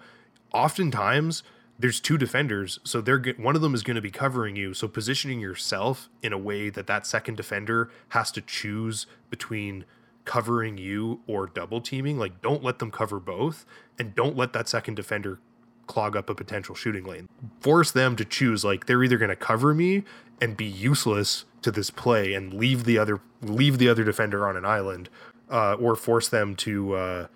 [0.55, 1.43] Oftentimes,
[1.81, 4.75] there's two defenders, so they're one of them is going to be covering you.
[4.75, 9.85] So positioning yourself in a way that that second defender has to choose between
[10.27, 12.19] covering you or double teaming.
[12.19, 13.65] Like, don't let them cover both,
[13.99, 15.41] and don't let that second defender
[15.87, 17.29] clog up a potential shooting lane.
[17.61, 18.63] Force them to choose.
[18.63, 20.05] Like, they're either going to cover me
[20.41, 24.57] and be useless to this play and leave the other leave the other defender on
[24.57, 25.09] an island,
[25.51, 27.27] uh, or force them to uh,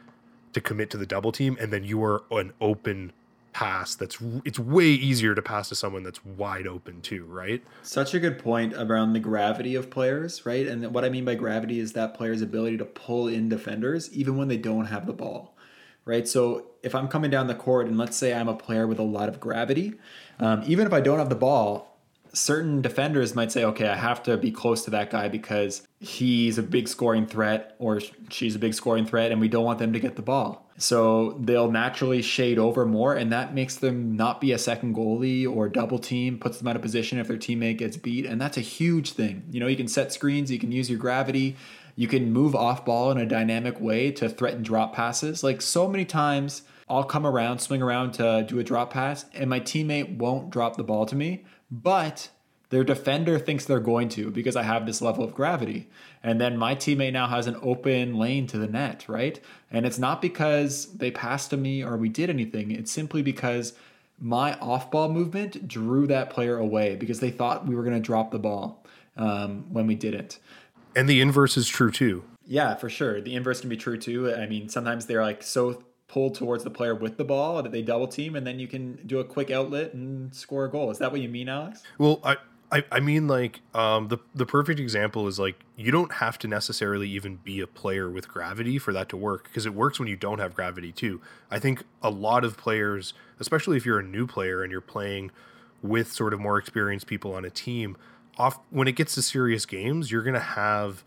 [0.52, 3.12] to commit to the double team, and then you are an open
[3.54, 7.62] pass that's it's way easier to pass to someone that's wide open too right?
[7.82, 10.66] Such a good point around the gravity of players right?
[10.66, 14.36] And what i mean by gravity is that player's ability to pull in defenders even
[14.36, 15.56] when they don't have the ball
[16.04, 16.28] right?
[16.28, 19.02] So if i'm coming down the court and let's say i'm a player with a
[19.02, 19.94] lot of gravity
[20.38, 21.93] um, even if i don't have the ball
[22.34, 26.58] certain defenders might say, okay, I have to be close to that guy because he's
[26.58, 29.92] a big scoring threat or she's a big scoring threat and we don't want them
[29.92, 30.68] to get the ball.
[30.76, 35.48] So they'll naturally shade over more, and that makes them not be a second goalie
[35.48, 38.26] or double team, puts them out of position if their teammate gets beat.
[38.26, 39.44] And that's a huge thing.
[39.52, 41.56] You know, you can set screens, you can use your gravity,
[41.94, 45.44] you can move off ball in a dynamic way to threaten drop passes.
[45.44, 49.48] Like so many times, I'll come around, swing around to do a drop pass, and
[49.48, 52.30] my teammate won't drop the ball to me, but
[52.70, 55.88] their defender thinks they're going to because I have this level of gravity.
[56.22, 59.38] And then my teammate now has an open lane to the net, right?
[59.70, 62.70] And it's not because they passed to me or we did anything.
[62.70, 63.74] It's simply because
[64.18, 68.00] my off ball movement drew that player away because they thought we were going to
[68.00, 68.84] drop the ball
[69.16, 70.38] um, when we didn't.
[70.96, 72.24] And the inverse is true too.
[72.46, 73.20] Yeah, for sure.
[73.20, 74.32] The inverse can be true too.
[74.34, 75.82] I mean, sometimes they're like so
[76.14, 78.94] pulled towards the player with the ball that they double team and then you can
[79.04, 80.92] do a quick outlet and score a goal.
[80.92, 81.82] Is that what you mean, Alex?
[81.98, 82.36] Well, I
[82.70, 86.48] I, I mean like um, the the perfect example is like you don't have to
[86.48, 90.06] necessarily even be a player with gravity for that to work because it works when
[90.06, 91.20] you don't have gravity too.
[91.50, 95.32] I think a lot of players, especially if you're a new player and you're playing
[95.82, 97.96] with sort of more experienced people on a team,
[98.38, 101.02] off when it gets to serious games, you're gonna have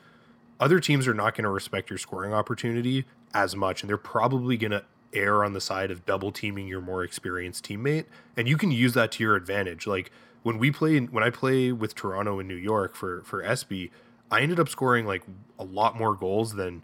[0.60, 4.84] other teams are not to respect your scoring opportunity as much, and they're probably to
[5.14, 8.94] err on the side of double teaming your more experienced teammate, and you can use
[8.94, 9.88] that to your advantage.
[9.88, 10.12] Like
[10.44, 13.90] when we play when I play with Toronto and New York for for SB,
[14.32, 15.24] I ended up scoring like
[15.58, 16.84] a lot more goals than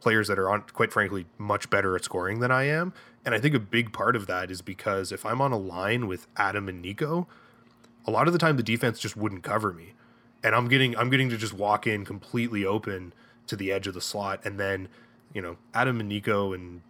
[0.00, 2.92] players that are on quite frankly much better at scoring than I am.
[3.24, 6.08] And I think a big part of that is because if I'm on a line
[6.08, 7.28] with Adam and Nico,
[8.04, 9.92] a lot of the time the defense just wouldn't cover me.
[10.42, 13.12] And I'm getting I'm getting to just walk in completely open
[13.46, 14.88] to the edge of the slot and then,
[15.32, 16.82] you know, Adam and Nico and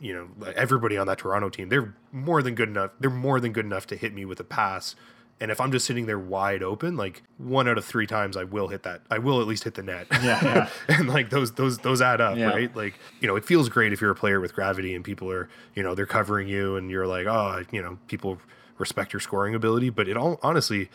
[0.00, 2.92] you know, everybody on that Toronto team, they're more than good enough.
[3.00, 4.94] They're more than good enough to hit me with a pass
[5.40, 8.44] and if I'm just sitting there wide open, like one out of three times I
[8.44, 9.02] will hit that.
[9.10, 10.06] I will at least hit the net.
[10.10, 10.42] Yeah.
[10.42, 10.68] yeah.
[10.88, 12.46] and like those those those add up, yeah.
[12.46, 12.74] right?
[12.74, 15.48] Like, you know, it feels great if you're a player with gravity and people are,
[15.74, 18.38] you know, they're covering you and you're like, oh, you know, people
[18.78, 19.90] respect your scoring ability.
[19.90, 20.88] But it all honestly,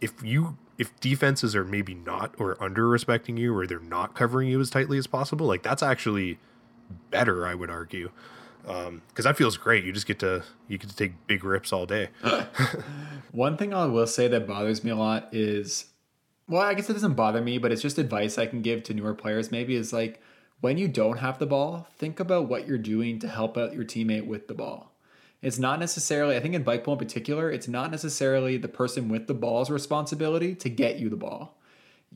[0.00, 4.48] if you if defenses are maybe not or under respecting you or they're not covering
[4.48, 6.38] you as tightly as possible, like that's actually
[7.10, 8.10] better, I would argue
[8.64, 9.84] because um, that feels great.
[9.84, 12.08] You just get to you get to take big rips all day.
[13.32, 15.86] One thing I will say that bothers me a lot is,
[16.48, 18.94] well, I guess it doesn't bother me, but it's just advice I can give to
[18.94, 19.50] newer players.
[19.50, 20.22] Maybe is like
[20.60, 23.84] when you don't have the ball, think about what you're doing to help out your
[23.84, 24.92] teammate with the ball.
[25.42, 29.10] It's not necessarily, I think in bike polo in particular, it's not necessarily the person
[29.10, 31.58] with the ball's responsibility to get you the ball.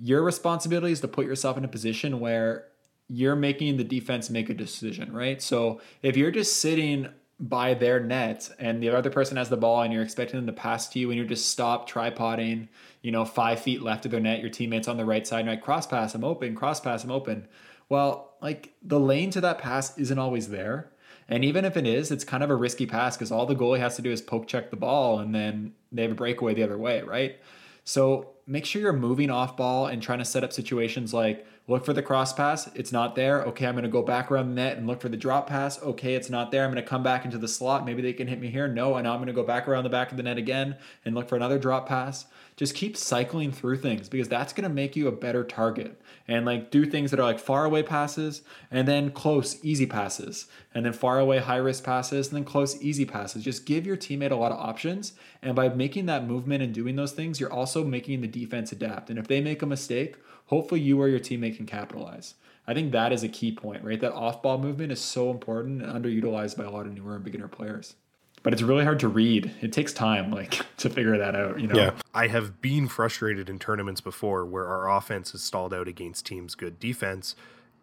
[0.00, 2.67] Your responsibility is to put yourself in a position where
[3.08, 5.40] you're making the defense make a decision, right?
[5.40, 7.08] So if you're just sitting
[7.40, 10.52] by their net and the other person has the ball and you're expecting them to
[10.52, 12.68] pass to you and you're just stop tripoding,
[13.00, 15.48] you know, five feet left of their net, your teammates on the right side, and
[15.48, 17.46] like cross pass, I'm open, cross pass, I'm open.
[17.88, 20.90] Well, like the lane to that pass isn't always there.
[21.28, 23.78] And even if it is, it's kind of a risky pass because all the goalie
[23.78, 26.62] has to do is poke check the ball and then they have a breakaway the
[26.62, 27.36] other way, right?
[27.84, 31.84] So make sure you're moving off ball and trying to set up situations like look
[31.84, 32.68] for the cross pass.
[32.74, 33.42] It's not there.
[33.42, 35.80] Okay, I'm going to go back around the net and look for the drop pass.
[35.82, 36.64] Okay, it's not there.
[36.64, 37.84] I'm going to come back into the slot.
[37.84, 38.66] Maybe they can hit me here.
[38.66, 41.14] No, and I'm going to go back around the back of the net again and
[41.14, 42.24] look for another drop pass.
[42.56, 46.00] Just keep cycling through things because that's going to make you a better target.
[46.26, 50.46] And like do things that are like far away passes and then close, easy passes.
[50.74, 53.44] And then far away, high risk passes and then close, easy passes.
[53.44, 55.12] Just give your teammate a lot of options.
[55.40, 59.10] And by making that movement and doing those things, you're also making the defense adapt.
[59.10, 62.34] And if they make a mistake, hopefully you or your teammate can capitalize.
[62.66, 64.00] I think that is a key point, right?
[64.00, 67.24] That off ball movement is so important and underutilized by a lot of newer and
[67.24, 67.94] beginner players
[68.42, 69.52] but it's really hard to read.
[69.60, 71.60] It takes time, like to figure that out.
[71.60, 71.74] You know.
[71.74, 76.26] Yeah, I have been frustrated in tournaments before where our offense is stalled out against
[76.26, 77.34] teams' good defense,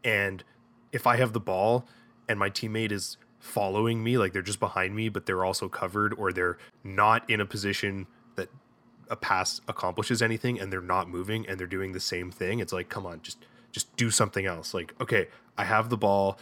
[0.03, 0.43] and
[0.91, 1.87] if I have the ball
[2.27, 6.13] and my teammate is following me, like they're just behind me, but they're also covered,
[6.13, 8.07] or they're not in a position
[9.09, 12.59] a pass accomplishes anything, and they're not moving, and they're doing the same thing.
[12.59, 14.73] It's like, come on, just just do something else.
[14.73, 16.39] Like, okay, I have the ball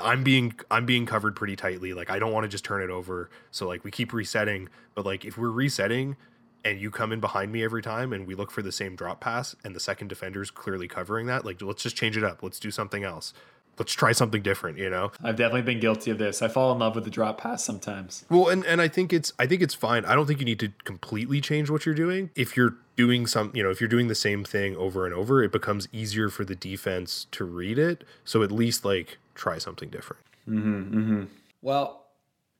[0.00, 1.92] I'm being I'm being covered pretty tightly.
[1.92, 3.30] Like I don't want to just turn it over.
[3.50, 6.16] So like we keep resetting, but like if we're resetting
[6.64, 9.20] and you come in behind me every time and we look for the same drop
[9.20, 12.42] pass and the second defender's clearly covering that, like let's just change it up.
[12.42, 13.34] Let's do something else.
[13.78, 15.12] Let's try something different, you know?
[15.22, 16.42] I've definitely been guilty of this.
[16.42, 18.24] I fall in love with the drop pass sometimes.
[18.30, 20.04] Well, and, and I think it's I think it's fine.
[20.04, 22.30] I don't think you need to completely change what you're doing.
[22.34, 25.42] If you're doing some, you know, if you're doing the same thing over and over,
[25.42, 28.04] it becomes easier for the defense to read it.
[28.24, 30.22] So at least like try something different.
[30.48, 31.24] Mm-hmm, mm-hmm.
[31.62, 32.04] Well,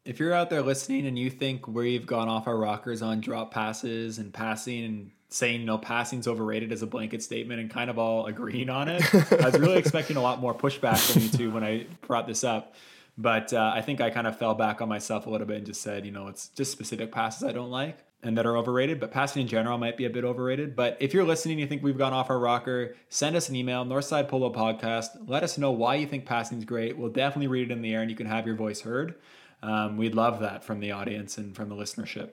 [0.05, 3.53] if you're out there listening and you think we've gone off our rockers on drop
[3.53, 7.99] passes and passing and saying no passing's overrated as a blanket statement and kind of
[7.99, 11.51] all agreeing on it, I was really expecting a lot more pushback from you two
[11.51, 12.75] when I brought this up.
[13.19, 15.67] But uh, I think I kind of fell back on myself a little bit and
[15.67, 19.01] just said, you know, it's just specific passes I don't like and that are overrated,
[19.01, 20.75] but passing in general might be a bit overrated.
[20.75, 23.85] But if you're listening, you think we've gone off our rocker, send us an email,
[23.85, 25.09] Northside Polo Podcast.
[25.27, 26.97] Let us know why you think passing is great.
[26.97, 29.17] We'll definitely read it in the air and you can have your voice heard.
[29.63, 32.31] Um, we'd love that from the audience and from the listenership.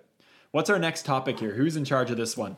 [0.51, 1.53] What's our next topic here?
[1.53, 2.57] Who's in charge of this one?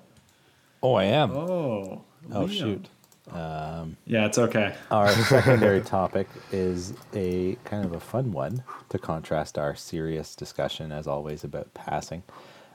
[0.84, 1.32] Oh, I am.
[1.32, 2.89] Oh, oh shoot.
[3.32, 4.76] Um, yeah, it's okay.
[4.91, 10.91] our secondary topic is a kind of a fun one to contrast our serious discussion,
[10.91, 12.24] as always, about passing.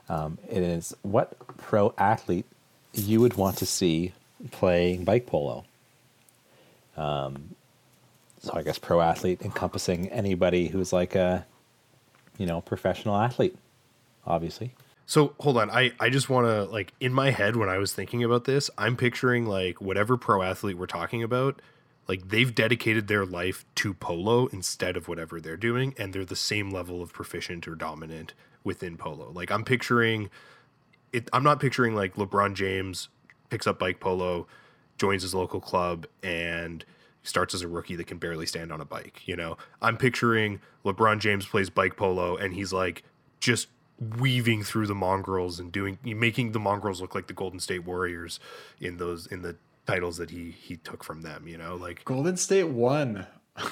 [0.08, 2.46] Um, it is what pro athlete
[2.94, 4.14] you would want to see
[4.50, 5.66] playing bike polo.
[6.96, 7.54] Um,
[8.40, 11.44] so I guess pro athlete encompassing anybody who's like a,
[12.38, 13.56] you know, professional athlete,
[14.26, 14.72] obviously.
[15.08, 17.94] So hold on, I I just want to like in my head when I was
[17.94, 21.62] thinking about this, I'm picturing like whatever pro athlete we're talking about,
[22.06, 26.36] like they've dedicated their life to polo instead of whatever they're doing, and they're the
[26.36, 29.30] same level of proficient or dominant within polo.
[29.32, 30.28] Like I'm picturing
[31.14, 33.08] it I'm not picturing like LeBron James
[33.48, 34.46] picks up bike polo,
[34.98, 36.84] joins his local club and
[37.22, 39.56] starts as a rookie that can barely stand on a bike, you know.
[39.80, 43.04] I'm picturing LeBron James plays bike polo and he's like
[43.40, 43.68] just
[44.00, 48.38] weaving through the mongrels and doing making the mongrels look like the Golden State Warriors
[48.80, 49.56] in those in the
[49.86, 53.26] titles that he he took from them, you know, like Golden State won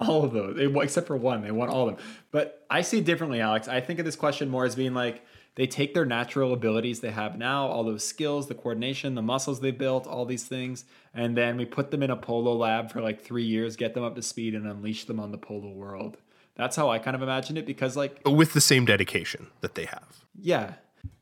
[0.00, 1.42] all of those, they, except for one.
[1.42, 2.04] They won all of them.
[2.30, 3.68] But I see differently, Alex.
[3.68, 7.10] I think of this question more as being like they take their natural abilities they
[7.10, 11.36] have now, all those skills, the coordination, the muscles they built, all these things, and
[11.36, 14.16] then we put them in a polo lab for like three years, get them up
[14.16, 16.16] to speed, and unleash them on the polo world.
[16.54, 19.86] That's how I kind of imagine it because, like, with the same dedication that they
[19.86, 20.24] have.
[20.38, 20.74] Yeah.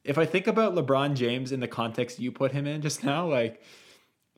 [0.03, 3.27] If I think about LeBron James in the context you put him in just now,
[3.27, 3.63] like,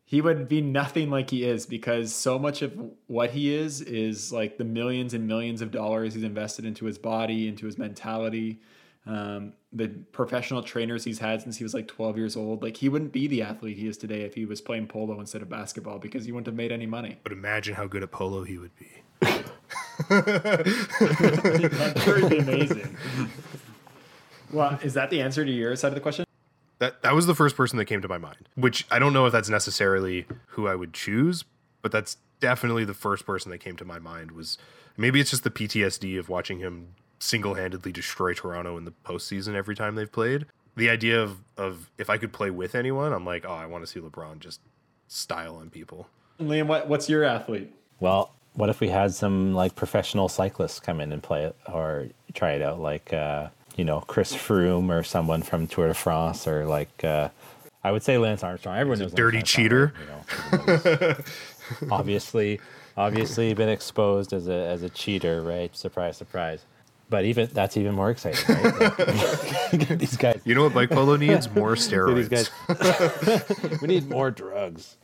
[0.04, 4.30] he would be nothing like he is because so much of what he is is
[4.30, 8.60] like the millions and millions of dollars he's invested into his body, into his mentality,
[9.06, 12.62] um, the professional trainers he's had since he was like 12 years old.
[12.62, 15.40] Like he wouldn't be the athlete he is today if he was playing polo instead
[15.40, 17.18] of basketball because he wouldn't have made any money.
[17.22, 19.01] But imagine how good at polo he would be.
[20.08, 20.64] That'd
[22.30, 22.96] be amazing.
[24.52, 26.24] Well, is that the answer to your side of the question?
[26.78, 28.48] That that was the first person that came to my mind.
[28.54, 31.44] Which I don't know if that's necessarily who I would choose,
[31.80, 34.58] but that's definitely the first person that came to my mind was
[34.96, 36.88] maybe it's just the PTSD of watching him
[37.20, 40.46] single-handedly destroy Toronto in the postseason every time they've played.
[40.76, 43.84] The idea of of if I could play with anyone, I'm like, oh, I want
[43.84, 44.60] to see LeBron just
[45.06, 46.08] style on people.
[46.40, 47.72] Liam, what, what's your athlete?
[48.00, 52.08] Well, what if we had some like professional cyclists come in and play it or
[52.34, 56.46] try it out, like uh, you know, Chris Froome or someone from Tour de France
[56.46, 57.28] or like uh,
[57.84, 58.76] I would say Lance Armstrong.
[58.76, 59.94] Everyone knows dirty cheater.
[60.52, 61.16] You know,
[61.90, 62.60] obviously,
[62.96, 65.74] Obviously, been exposed as a as a cheater, right?
[65.74, 66.64] Surprise, surprise.
[67.08, 69.78] But even that's even more exciting, right?
[69.98, 71.50] These guys, You know what bike polo needs?
[71.50, 72.28] More steroids.
[72.68, 74.96] these guys, we need more drugs.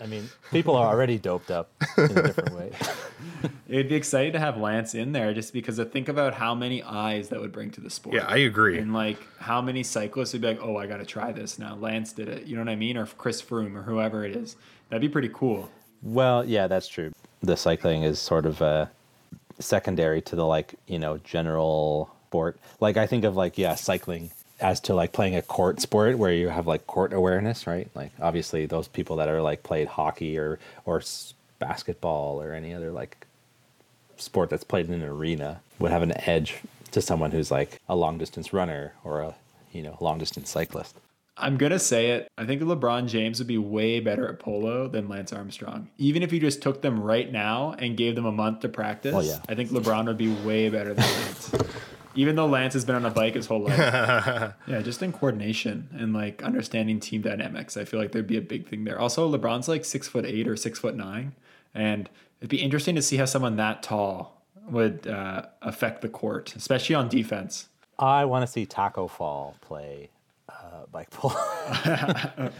[0.00, 2.72] I mean, people are already doped up in a different way.
[3.68, 6.82] It'd be exciting to have Lance in there just because I think about how many
[6.82, 8.16] eyes that would bring to the sport.
[8.16, 8.78] Yeah, I agree.
[8.78, 11.74] And like how many cyclists would be like, oh, I got to try this now.
[11.76, 12.46] Lance did it.
[12.46, 12.96] You know what I mean?
[12.96, 14.56] Or Chris Froome or whoever it is.
[14.88, 15.70] That'd be pretty cool.
[16.02, 17.12] Well, yeah, that's true.
[17.42, 18.86] The cycling is sort of uh,
[19.58, 22.60] secondary to the like you know general sport.
[22.80, 24.30] Like I think of like yeah, cycling
[24.60, 27.88] as to like playing a court sport where you have like court awareness, right?
[27.94, 32.72] Like obviously those people that are like played hockey or or s- basketball or any
[32.74, 33.26] other like
[34.16, 36.58] sport that's played in an arena would have an edge
[36.90, 39.34] to someone who's like a long distance runner or a
[39.72, 40.96] you know long distance cyclist.
[41.36, 42.28] I'm gonna say it.
[42.36, 45.88] I think LeBron James would be way better at polo than Lance Armstrong.
[45.96, 49.14] Even if you just took them right now and gave them a month to practice,
[49.14, 49.38] Oh, yeah.
[49.48, 51.52] I think LeBron would be way better than Lance.
[52.14, 53.78] Even though Lance has been on a bike his whole life.
[54.66, 58.42] yeah, just in coordination and like understanding team dynamics, I feel like there'd be a
[58.42, 58.98] big thing there.
[58.98, 61.34] Also, LeBron's like six foot eight or six foot nine,
[61.74, 66.54] and it'd be interesting to see how someone that tall would uh, affect the court,
[66.56, 67.68] especially on defense.
[67.98, 70.10] I want to see Taco Fall play
[70.48, 71.34] uh, bike polo.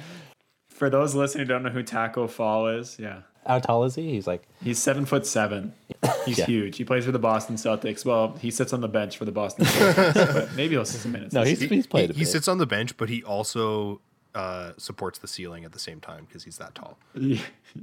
[0.69, 3.23] For those listening who don't know who Taco Fall is, yeah.
[3.47, 4.11] How tall is he?
[4.11, 5.73] He's like He's seven foot seven.
[6.27, 6.47] He's Yeah.
[6.47, 6.77] huge.
[6.77, 8.05] He plays for the Boston Celtics.
[8.05, 11.13] Well, he sits on the bench for the Boston Celtics, but maybe he'll see some
[11.13, 11.35] minutes.
[11.35, 11.69] no, he's year.
[11.71, 12.29] he's played he, a he bit.
[12.29, 14.01] sits on the bench, but he also
[14.35, 16.99] uh, supports the ceiling at the same time because he's that tall.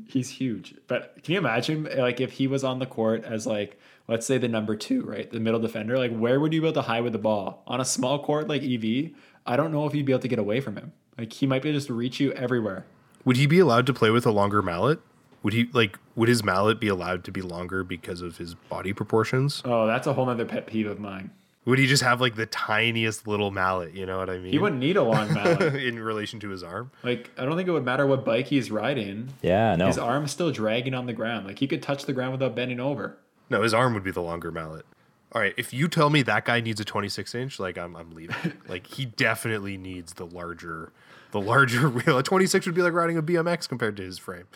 [0.08, 0.76] he's huge.
[0.88, 4.38] But can you imagine like if he was on the court as like let's say
[4.38, 5.98] the number two, right, the middle defender?
[5.98, 8.48] Like where would you be able to hide with the ball on a small court
[8.48, 9.12] like EV?
[9.46, 10.94] I don't know if you'd be able to get away from him.
[11.18, 12.86] Like he might be able to just reach you everywhere.
[13.26, 15.00] Would he be allowed to play with a longer mallet?
[15.48, 15.98] Would he like?
[16.18, 19.62] Would his mallet be allowed to be longer because of his body proportions?
[19.64, 21.32] Oh, that's a whole nother pet peeve of mine.
[21.64, 23.94] Would he just have like the tiniest little mallet?
[23.94, 24.52] You know what I mean?
[24.52, 25.76] He wouldn't need a long mallet.
[25.82, 26.92] in relation to his arm.
[27.02, 29.30] like I don't think it would matter what bike he's riding.
[29.42, 29.88] yeah, no.
[29.88, 31.48] His arm's still dragging on the ground.
[31.48, 33.16] Like he could touch the ground without bending over.
[33.50, 34.86] No, his arm would be the longer mallet.
[35.32, 38.12] All right, if you tell me that guy needs a 26 inch, like I'm, I'm
[38.12, 38.36] leaving.
[38.68, 40.92] like he definitely needs the larger,
[41.32, 42.18] the larger wheel.
[42.18, 44.48] A 26 would be like riding a BMX compared to his frame.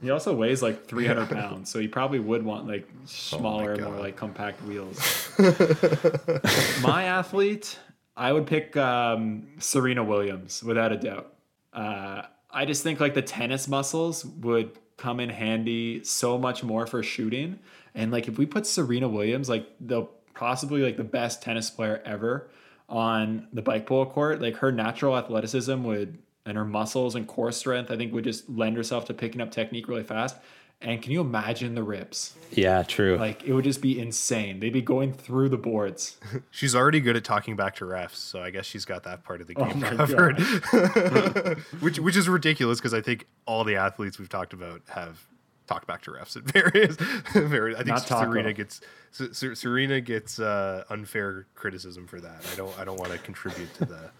[0.00, 3.98] He also weighs like 300 pounds, so he probably would want like Oh smaller, more
[3.98, 5.30] like compact wheels.
[6.82, 7.78] My athlete,
[8.16, 11.34] I would pick um, Serena Williams without a doubt.
[11.72, 16.86] Uh, I just think like the tennis muscles would come in handy so much more
[16.86, 17.58] for shooting.
[17.94, 22.02] And like if we put Serena Williams, like the possibly like the best tennis player
[22.04, 22.50] ever
[22.88, 27.52] on the bike polo court, like her natural athleticism would and her muscles and core
[27.52, 30.36] strength, I think would just lend herself to picking up technique really fast.
[30.80, 32.34] And can you imagine the rips?
[32.50, 33.16] yeah, true.
[33.16, 34.60] Like it would just be insane.
[34.60, 36.18] They'd be going through the boards.
[36.50, 39.40] She's already good at talking back to refs, so I guess she's got that part
[39.40, 40.38] of the game my covered.
[41.80, 45.24] which which is ridiculous because I think all the athletes we've talked about have
[45.66, 46.96] talked back to refs at various.
[47.32, 48.80] various I think Not Serena gets
[49.18, 52.44] S- S- Serena gets uh, unfair criticism for that.
[52.52, 54.10] I don't I don't want to contribute to the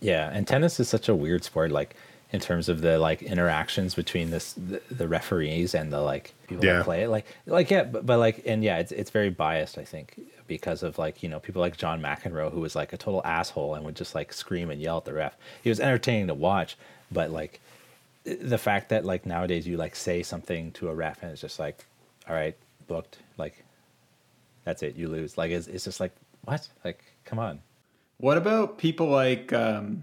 [0.00, 1.70] yeah, and tennis is such a weird sport.
[1.70, 1.96] Like
[2.32, 6.64] in terms of the like interactions between this the, the referees and the like people
[6.64, 6.74] Yeah.
[6.78, 7.08] that play it.
[7.08, 9.78] Like like yeah, but, but like and yeah, it's it's very biased.
[9.78, 12.96] I think because of like you know people like John McEnroe who was like a
[12.96, 15.36] total asshole and would just like scream and yell at the ref.
[15.62, 16.76] He was entertaining to watch,
[17.10, 17.60] but like
[18.24, 21.58] the fact that like nowadays you like say something to a ref and it's just
[21.58, 21.84] like,
[22.28, 22.56] all right,
[22.86, 23.18] booked.
[23.38, 23.64] Like
[24.64, 25.36] that's it, you lose.
[25.38, 26.12] Like it's it's just like
[26.44, 26.68] what?
[26.84, 27.60] Like come on.
[28.18, 30.02] What about people like um,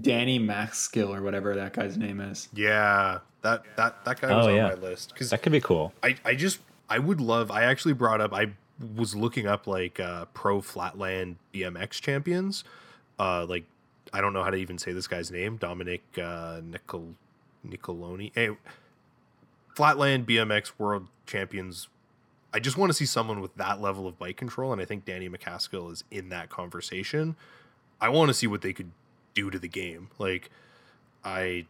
[0.00, 2.48] Danny MacAskill or whatever that guy's name is?
[2.54, 4.68] yeah, that that that guy Oh, was on yeah.
[4.68, 5.92] my list because That could be cool.
[6.02, 6.58] I, I just
[6.88, 8.52] I would love I actually brought up I
[8.96, 12.64] was looking up like uh pro flatland BMX champions.
[13.18, 13.64] Uh like
[14.12, 17.14] I don't know how to even say this guy's name, Dominic uh Nicol
[17.66, 18.32] Nicoloni.
[18.34, 18.50] Hey,
[19.74, 21.88] flatland BMX world champions.
[22.52, 25.04] I just want to see someone with that level of bike control and I think
[25.04, 27.36] Danny MacAskill is in that conversation.
[28.00, 28.90] I want to see what they could
[29.34, 30.08] do to the game.
[30.18, 30.50] Like
[31.24, 31.66] I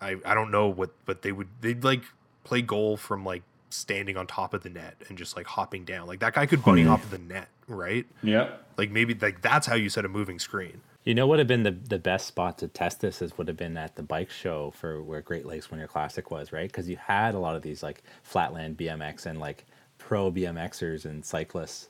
[0.00, 2.02] I I don't know what but they would they'd like
[2.44, 6.06] play goal from like standing on top of the net and just like hopping down.
[6.06, 6.88] Like that guy could bunny hmm.
[6.88, 8.06] hop of the net, right?
[8.22, 8.66] Yep.
[8.76, 10.80] Like maybe like that's how you set a moving screen.
[11.04, 13.48] You know what would have been the, the best spot to test this is would
[13.48, 16.68] have been at the bike show for where Great Lakes Winter Classic was, right?
[16.68, 19.64] Because you had a lot of these like flatland BMX and like
[20.00, 21.88] pro BMXers and cyclists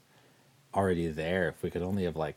[0.75, 1.49] already there.
[1.49, 2.37] If we could only have like,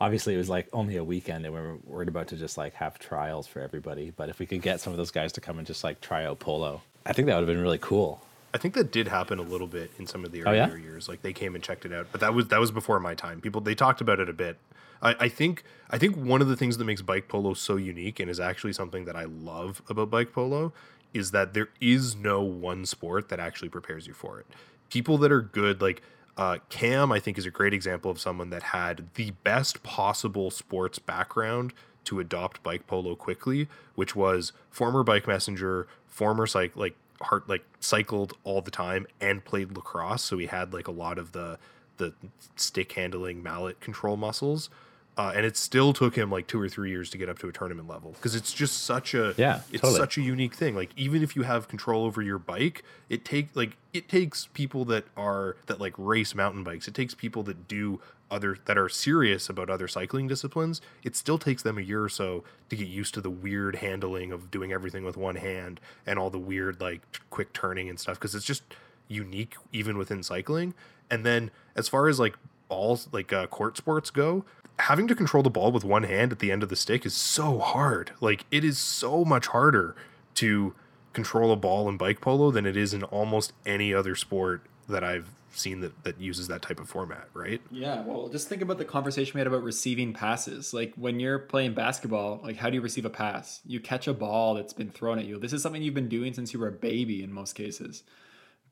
[0.00, 2.74] obviously it was like only a weekend and we were worried about to just like
[2.74, 4.12] have trials for everybody.
[4.14, 6.26] But if we could get some of those guys to come and just like try
[6.26, 8.20] out polo, I think that would have been really cool.
[8.52, 10.66] I think that did happen a little bit in some of the Oh, yeah?
[10.68, 11.08] earlier years.
[11.08, 13.40] Like they came and checked it out, but that was that was before my time.
[13.40, 14.58] People they talked about it a bit.
[15.02, 18.20] I, I think I think one of the things that makes bike polo so unique
[18.20, 20.72] and is actually something that I love about bike polo
[21.12, 24.46] is that there is no one sport that actually prepares you for it.
[24.90, 26.02] People that are good, like
[26.36, 30.50] uh, Cam, I think is a great example of someone that had the best possible
[30.50, 31.72] sports background
[32.04, 37.64] to adopt bike polo quickly, which was former bike messenger, former cycle like heart like
[37.80, 41.58] cycled all the time and played lacrosse, so he had like a lot of the
[41.96, 42.12] the
[42.56, 44.68] stick handling mallet control muscles.
[45.16, 47.46] Uh, and it still took him like two or three years to get up to
[47.48, 49.98] a tournament level because it's just such a Yeah, it's totally.
[50.00, 50.74] such a unique thing.
[50.74, 54.84] Like even if you have control over your bike, it take like it takes people
[54.86, 56.88] that are that like race mountain bikes.
[56.88, 60.80] It takes people that do other that are serious about other cycling disciplines.
[61.04, 64.32] It still takes them a year or so to get used to the weird handling
[64.32, 68.00] of doing everything with one hand and all the weird like t- quick turning and
[68.00, 68.64] stuff because it's just
[69.06, 70.74] unique even within cycling.
[71.08, 72.34] And then as far as like
[72.68, 74.44] balls like uh, court sports go,
[74.78, 77.14] having to control the ball with one hand at the end of the stick is
[77.14, 78.12] so hard.
[78.20, 79.94] Like it is so much harder
[80.36, 80.74] to
[81.12, 85.04] control a ball in bike polo than it is in almost any other sport that
[85.04, 87.60] I've seen that, that uses that type of format, right?
[87.70, 90.74] Yeah, well, just think about the conversation we had about receiving passes.
[90.74, 93.60] Like when you're playing basketball, like how do you receive a pass?
[93.64, 95.38] You catch a ball that's been thrown at you.
[95.38, 98.02] This is something you've been doing since you were a baby in most cases.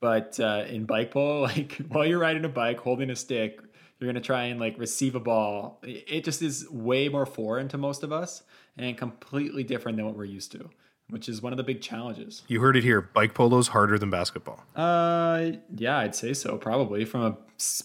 [0.00, 3.61] But uh, in bike polo, like while you're riding a bike, holding a stick,
[4.03, 5.78] you're gonna try and like receive a ball.
[5.82, 8.42] It just is way more foreign to most of us
[8.76, 10.70] and completely different than what we're used to,
[11.09, 12.42] which is one of the big challenges.
[12.48, 13.00] You heard it here.
[13.00, 14.64] Bike polo's harder than basketball.
[14.74, 16.57] Uh, yeah, I'd say so.
[16.57, 17.36] Probably from a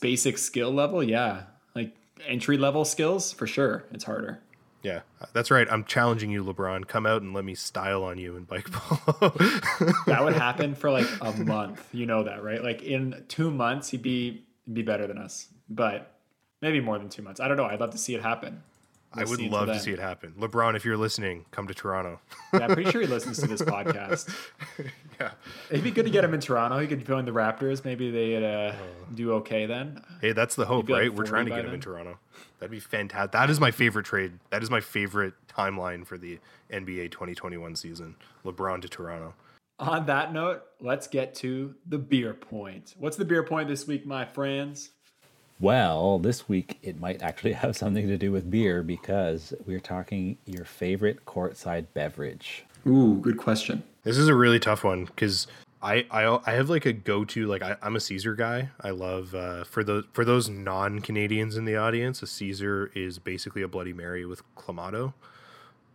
[0.02, 1.44] basic skill level, yeah.
[1.76, 1.96] Like
[2.26, 4.40] entry level skills, for sure, it's harder.
[4.84, 5.02] Yeah,
[5.34, 5.68] that's right.
[5.70, 6.88] I'm challenging you, LeBron.
[6.88, 9.30] Come out and let me style on you in bike polo.
[10.06, 11.88] That would happen for like a month.
[11.94, 12.64] You know that, right?
[12.64, 16.14] Like in two months, he'd be he'd be better than us, but
[16.62, 17.40] maybe more than two months.
[17.40, 17.66] I don't know.
[17.66, 18.64] I'd love to see it happen.
[19.14, 20.34] I would love to see it happen.
[20.38, 22.20] LeBron, if you're listening, come to Toronto.
[22.54, 24.30] Yeah, I'm pretty sure he listens to this podcast.
[25.20, 25.32] yeah.
[25.70, 26.78] It'd be good to get him in Toronto.
[26.80, 27.86] He could join the Raptors.
[27.86, 28.74] Maybe they'd uh,
[29.16, 30.02] do okay then.
[30.22, 31.14] Hey, that's the hope, be like right?
[31.14, 31.80] We're trying to get him in.
[31.80, 32.20] Toronto.
[32.60, 33.32] That'd be fantastic.
[33.32, 34.34] That is my favorite trade.
[34.50, 36.40] That is my favorite timeline for the
[36.72, 38.16] NBA 2021 season.
[38.46, 39.34] LeBron to Toronto.
[39.80, 42.96] On that note, let's get to the beer point.
[42.98, 44.90] What's the beer point this week, my friends?
[45.60, 50.38] Well, this week it might actually have something to do with beer because we're talking
[50.46, 52.66] your favorite courtside beverage.
[52.86, 53.84] Ooh, good question.
[54.04, 55.48] This is a really tough one because
[55.82, 58.70] I, I I have like a go to like I, I'm a Caesar guy.
[58.82, 63.20] I love uh, for those for those non Canadians in the audience, a Caesar is
[63.20, 65.14] basically a Bloody Mary with clamato.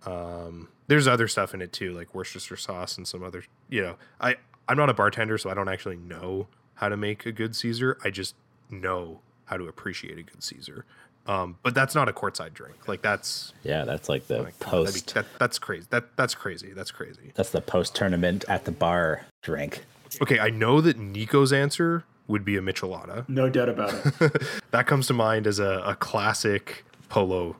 [0.05, 3.45] Um, there's other stuff in it too, like Worcestershire sauce and some other.
[3.71, 4.37] You know, I
[4.69, 7.97] I'm not a bartender, so I don't actually know how to make a good Caesar.
[8.05, 8.35] I just
[8.71, 10.84] know how to appreciate a good Caesar.
[11.26, 12.88] Um, but that's not a courtside drink.
[12.88, 15.14] Like that's Yeah, that's like the like, come be- post.
[15.14, 15.86] that, that's crazy.
[15.90, 16.72] That that's crazy.
[16.72, 17.30] That's crazy.
[17.34, 19.84] That's the post tournament at the bar drink.
[20.20, 23.28] Okay, I know that Nico's answer would be a Michelada.
[23.28, 24.43] No doubt about it.
[24.72, 27.57] That comes to mind as a, a classic polo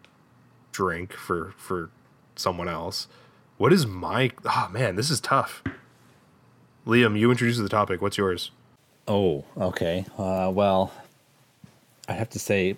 [0.73, 1.91] drink for for
[2.35, 3.07] someone else.
[3.59, 4.33] What is my?
[4.45, 5.63] Oh man, this is tough.
[6.87, 8.03] Liam, you introduced the topic.
[8.03, 8.51] What's yours?
[9.07, 10.05] Oh, okay.
[10.19, 10.93] Uh, well,
[12.09, 12.77] I have to say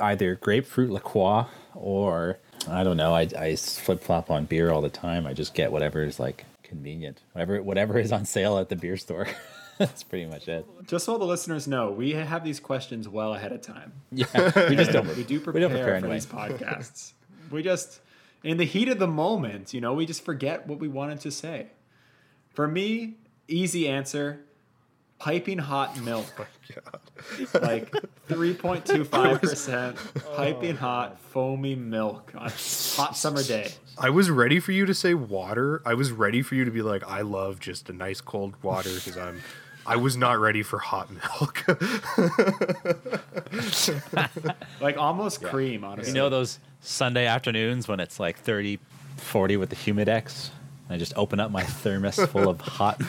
[0.00, 2.38] either grapefruit La Croix or
[2.68, 3.14] I don't know.
[3.14, 5.26] I, I flip flop on beer all the time.
[5.26, 8.96] I just get whatever is like convenient, whatever whatever is on sale at the beer
[8.96, 9.28] store.
[9.78, 10.66] That's pretty much it.
[10.86, 13.92] Just so the listeners know, we have these questions well ahead of time.
[14.12, 15.04] Yeah, we just don't.
[15.16, 16.14] We do we prepare, don't prepare for anyway.
[16.14, 17.12] these podcasts.
[17.50, 18.00] we just,
[18.44, 21.32] in the heat of the moment, you know, we just forget what we wanted to
[21.32, 21.70] say.
[22.50, 23.14] For me,
[23.48, 24.44] easy answer
[25.18, 26.48] piping hot milk.
[26.92, 26.98] Oh
[27.60, 27.90] like
[28.28, 33.70] 3.25% piping hot, foamy milk on a hot summer day.
[33.98, 35.82] I was ready for you to say water.
[35.86, 38.90] I was ready for you to be like, I love just a nice cold water
[38.92, 39.40] because I'm.
[39.86, 41.64] I was not ready for hot milk.
[44.80, 46.10] Like almost cream, honestly.
[46.10, 48.78] You know those Sunday afternoons when it's like 30,
[49.16, 50.50] 40 with the humidex?
[50.90, 53.00] I just open up my thermos full of hot.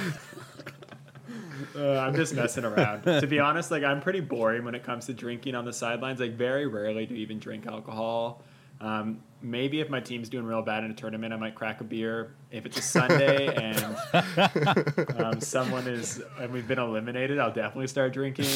[1.75, 3.03] Uh, I'm just messing around.
[3.03, 6.19] to be honest, like I'm pretty boring when it comes to drinking on the sidelines.
[6.19, 8.43] Like very rarely do even drink alcohol.
[8.81, 11.83] Um, maybe if my team's doing real bad in a tournament, I might crack a
[11.85, 12.35] beer.
[12.51, 18.11] If it's a Sunday and um, someone is and we've been eliminated, I'll definitely start
[18.13, 18.47] drinking.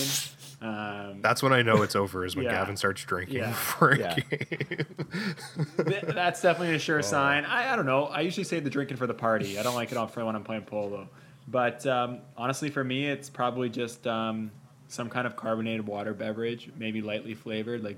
[0.62, 2.26] Um, That's when I know it's over.
[2.26, 2.52] Is when Yeah.
[2.52, 3.54] Gavin starts drinking Yeah.
[3.54, 4.16] for Yeah.
[4.16, 7.46] th- that's definitely a sure sign.
[7.46, 8.06] I, I don't know.
[8.06, 9.58] I usually save the drinking for the party.
[9.58, 11.08] I don't like it on for when I'm playing polo.
[11.50, 14.52] But um, honestly, for me, it's probably just um,
[14.88, 17.84] some kind of carbonated water beverage, maybe lightly flavored.
[17.84, 17.98] Like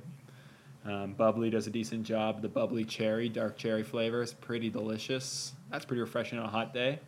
[0.85, 2.41] um, bubbly does a decent job.
[2.41, 5.53] The bubbly cherry, dark cherry flavor is pretty delicious.
[5.69, 6.99] That's pretty refreshing on a hot day.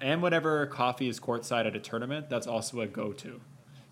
[0.00, 3.40] And whatever coffee is courtside at a tournament, that's also a go-to.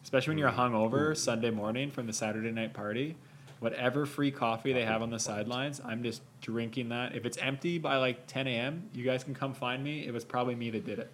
[0.03, 3.17] Especially when you're hungover Sunday morning from the Saturday night party.
[3.59, 7.15] Whatever free coffee they have on the sidelines, I'm just drinking that.
[7.17, 10.07] If it's empty by like 10 a.m., you guys can come find me.
[10.07, 11.11] It was probably me that did it.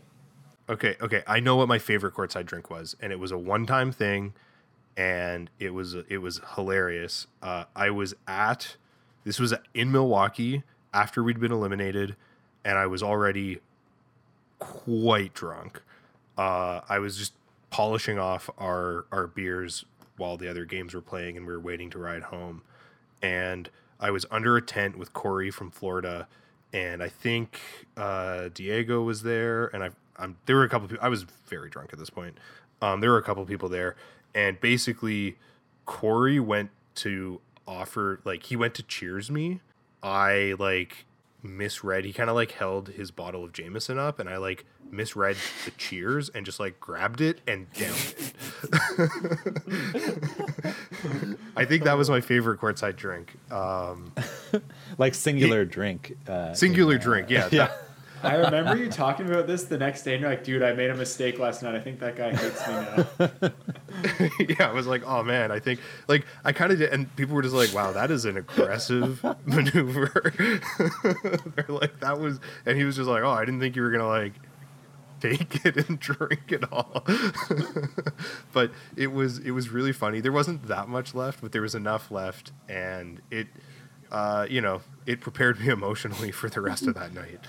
[0.69, 1.23] Okay, okay.
[1.27, 4.33] I know what my favorite courtside drink was, and it was a one-time thing,
[4.97, 7.27] and it was it was hilarious.
[7.43, 8.77] Uh, I was at
[9.25, 10.63] this was in Milwaukee
[10.95, 12.17] after we'd been eliminated,
[12.65, 13.61] and I was already
[14.59, 15.83] quite drunk.
[16.39, 17.35] Uh, I was just
[17.71, 19.85] polishing off our our beers
[20.17, 22.63] while the other games were playing, and we were waiting to ride home.
[23.21, 26.29] And I was under a tent with Corey from Florida,
[26.73, 27.61] and I think
[27.97, 30.89] uh, Diego was there, and I I'm, there were a couple.
[30.89, 32.37] People, I was very drunk at this point.
[32.81, 33.97] Um, there were a couple people there,
[34.35, 35.37] and basically,
[35.87, 39.61] Corey went to offer like he went to cheers me.
[40.03, 41.07] I like
[41.43, 42.05] misread.
[42.05, 45.71] He kind of like held his bottle of Jameson up, and I like misread the
[45.73, 48.35] cheers and just like grabbed it and downed it.
[51.57, 53.33] I think that was my favorite courtside drink.
[53.51, 54.13] Um,
[54.99, 56.15] Like singular drink.
[56.29, 57.49] Uh, singular drink, yeah.
[57.51, 57.69] yeah.
[57.69, 57.79] that-
[58.23, 60.91] I remember you talking about this the next day, and you're like, dude, I made
[60.91, 61.75] a mistake last night.
[61.75, 63.51] I think that guy hates me now.
[64.49, 67.35] yeah, I was like, oh man, I think like I kind of did, and people
[67.35, 70.33] were just like, wow, that is an aggressive maneuver.
[71.57, 73.91] They're like, that was, and he was just like, oh, I didn't think you were
[73.91, 74.35] gonna like
[75.20, 77.05] take it and drink it all.
[78.53, 80.20] but it was it was really funny.
[80.20, 83.49] There wasn't that much left, but there was enough left, and it.
[84.11, 87.41] Uh, you know, it prepared me emotionally for the rest of that night.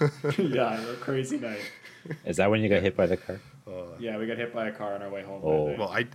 [0.38, 1.60] yeah, a crazy night.
[2.24, 3.40] Is that when you got hit by the car?
[3.98, 5.42] Yeah, we got hit by a car on our way home.
[5.44, 5.74] Oh.
[5.76, 6.06] Well, I,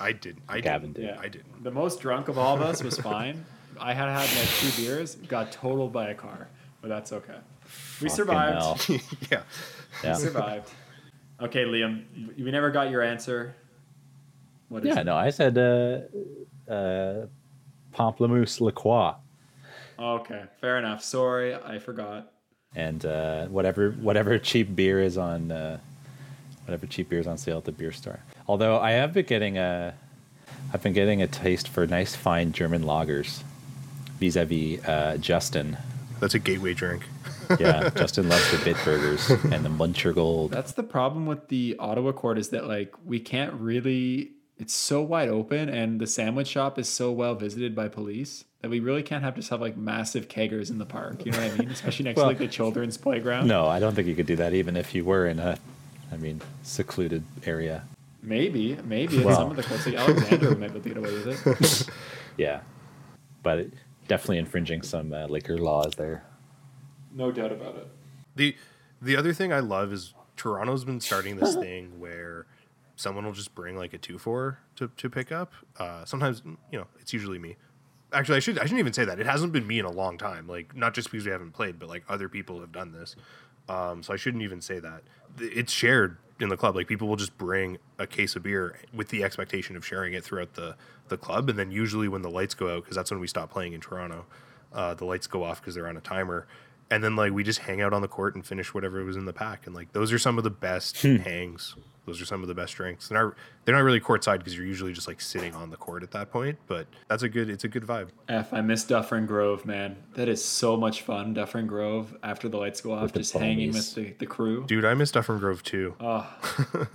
[0.00, 0.38] I did.
[0.48, 1.08] I Gavin didn't.
[1.14, 1.20] Yeah.
[1.20, 1.62] I didn't.
[1.62, 3.44] The most drunk of all of us was fine.
[3.78, 6.48] I had had like two beers, got totaled by a car,
[6.80, 7.36] but that's okay.
[8.00, 8.82] We Fucking survived.
[8.86, 8.98] hell.
[9.30, 9.42] yeah.
[10.02, 10.70] We survived.
[11.42, 12.04] Okay, Liam,
[12.36, 13.54] you we never got your answer.
[14.68, 15.04] What is Yeah, it?
[15.04, 16.00] no, I said uh,
[16.72, 17.26] uh,
[17.94, 19.14] Pamplemousse La Croix.
[19.98, 21.02] Okay, fair enough.
[21.02, 22.30] Sorry, I forgot.
[22.74, 25.78] and uh, whatever whatever cheap beer is on uh,
[26.66, 28.20] whatever cheap beer is on sale at the beer store.
[28.48, 29.94] Although I have been getting a,
[30.74, 33.42] I've been getting a taste for nice fine German lagers,
[34.20, 35.76] vis-a-vis uh, Justin.
[36.20, 37.02] That's a gateway drink.
[37.60, 40.50] Yeah, Justin loves the Bitburgers and the Muncher Gold.
[40.50, 44.32] That's the problem with the Ottawa court is that like we can't really.
[44.58, 48.70] It's so wide open, and the sandwich shop is so well visited by police that
[48.70, 51.26] we really can't have just have like massive keggers in the park.
[51.26, 51.70] You know what I mean?
[51.70, 53.48] Especially next Well- to like the children's playground.
[53.48, 55.58] No, I don't think you could do that even if you were in a,
[56.10, 57.84] I mean, secluded area.
[58.22, 59.36] Maybe, maybe at Well.
[59.36, 61.94] some of the courts, like Alexander might be able to get away with it.
[62.38, 62.60] Yeah,
[63.42, 63.68] but
[64.08, 66.22] definitely infringing some uh, liquor laws there.
[67.14, 67.88] No doubt about it.
[68.34, 68.56] The
[69.00, 72.44] the other thing I love is Toronto's been starting this thing where
[72.96, 75.52] someone will just bring like a two four to, to pick up.
[75.78, 76.42] Uh, sometimes
[76.72, 77.56] you know it's usually me.
[78.12, 79.20] Actually, I should I shouldn't even say that.
[79.20, 80.48] It hasn't been me in a long time.
[80.48, 83.14] Like not just because we haven't played, but like other people have done this.
[83.68, 85.02] Um, so I shouldn't even say that.
[85.38, 86.76] It's shared in the club.
[86.76, 90.24] Like people will just bring a case of beer with the expectation of sharing it
[90.24, 90.76] throughout the
[91.08, 93.50] the club, and then usually when the lights go out, because that's when we stop
[93.50, 94.26] playing in Toronto,
[94.72, 96.46] uh, the lights go off because they're on a timer,
[96.90, 99.24] and then like we just hang out on the court and finish whatever was in
[99.24, 101.74] the pack, and like those are some of the best hangs.
[102.06, 103.08] Those are some of the best drinks.
[103.08, 103.34] They're
[103.64, 106.30] they're not really courtside because you're usually just like sitting on the court at that
[106.30, 108.10] point, but that's a good it's a good vibe.
[108.28, 109.96] F, I miss Dufferin Grove, man.
[110.14, 111.34] That is so much fun.
[111.34, 114.64] Dufferin Grove after the lights go off, With the just hanging with the, the crew.
[114.66, 115.96] Dude, I miss Dufferin Grove too.
[115.98, 116.32] Oh,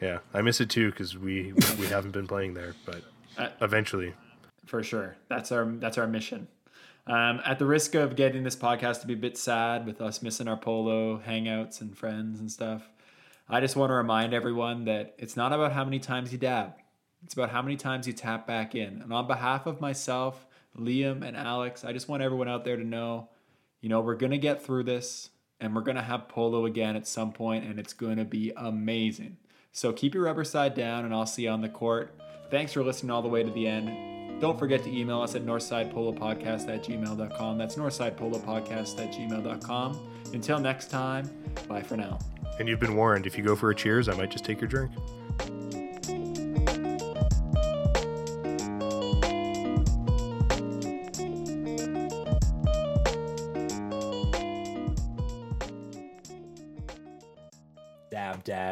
[0.00, 3.02] Yeah, I miss it too because we we haven't been playing there, but
[3.36, 4.14] Uh, eventually.
[4.66, 5.16] for sure.
[5.28, 6.46] That's our that's our mission.
[7.06, 10.22] Um, at the risk of getting this podcast to be a bit sad with us
[10.22, 12.88] missing our polo hangouts and friends and stuff,
[13.48, 16.74] I just want to remind everyone that it's not about how many times you dab.
[17.24, 19.02] It's about how many times you tap back in.
[19.02, 20.46] And on behalf of myself,
[20.78, 23.28] Liam, and Alex, I just want everyone out there to know,
[23.80, 25.30] you know, we're gonna get through this,
[25.60, 29.36] and we're gonna have polo again at some point, and it's gonna be amazing.
[29.72, 32.14] So keep your rubber side down, and I'll see you on the court.
[32.50, 34.11] Thanks for listening all the way to the end.
[34.42, 37.58] Don't forget to email us at northsidepolopodcast at gmail.com.
[37.58, 40.08] That's northsidepolopodcast at gmail.com.
[40.32, 41.30] Until next time,
[41.68, 42.18] bye for now.
[42.58, 44.66] And you've been warned if you go for a cheers, I might just take your
[44.66, 44.90] drink.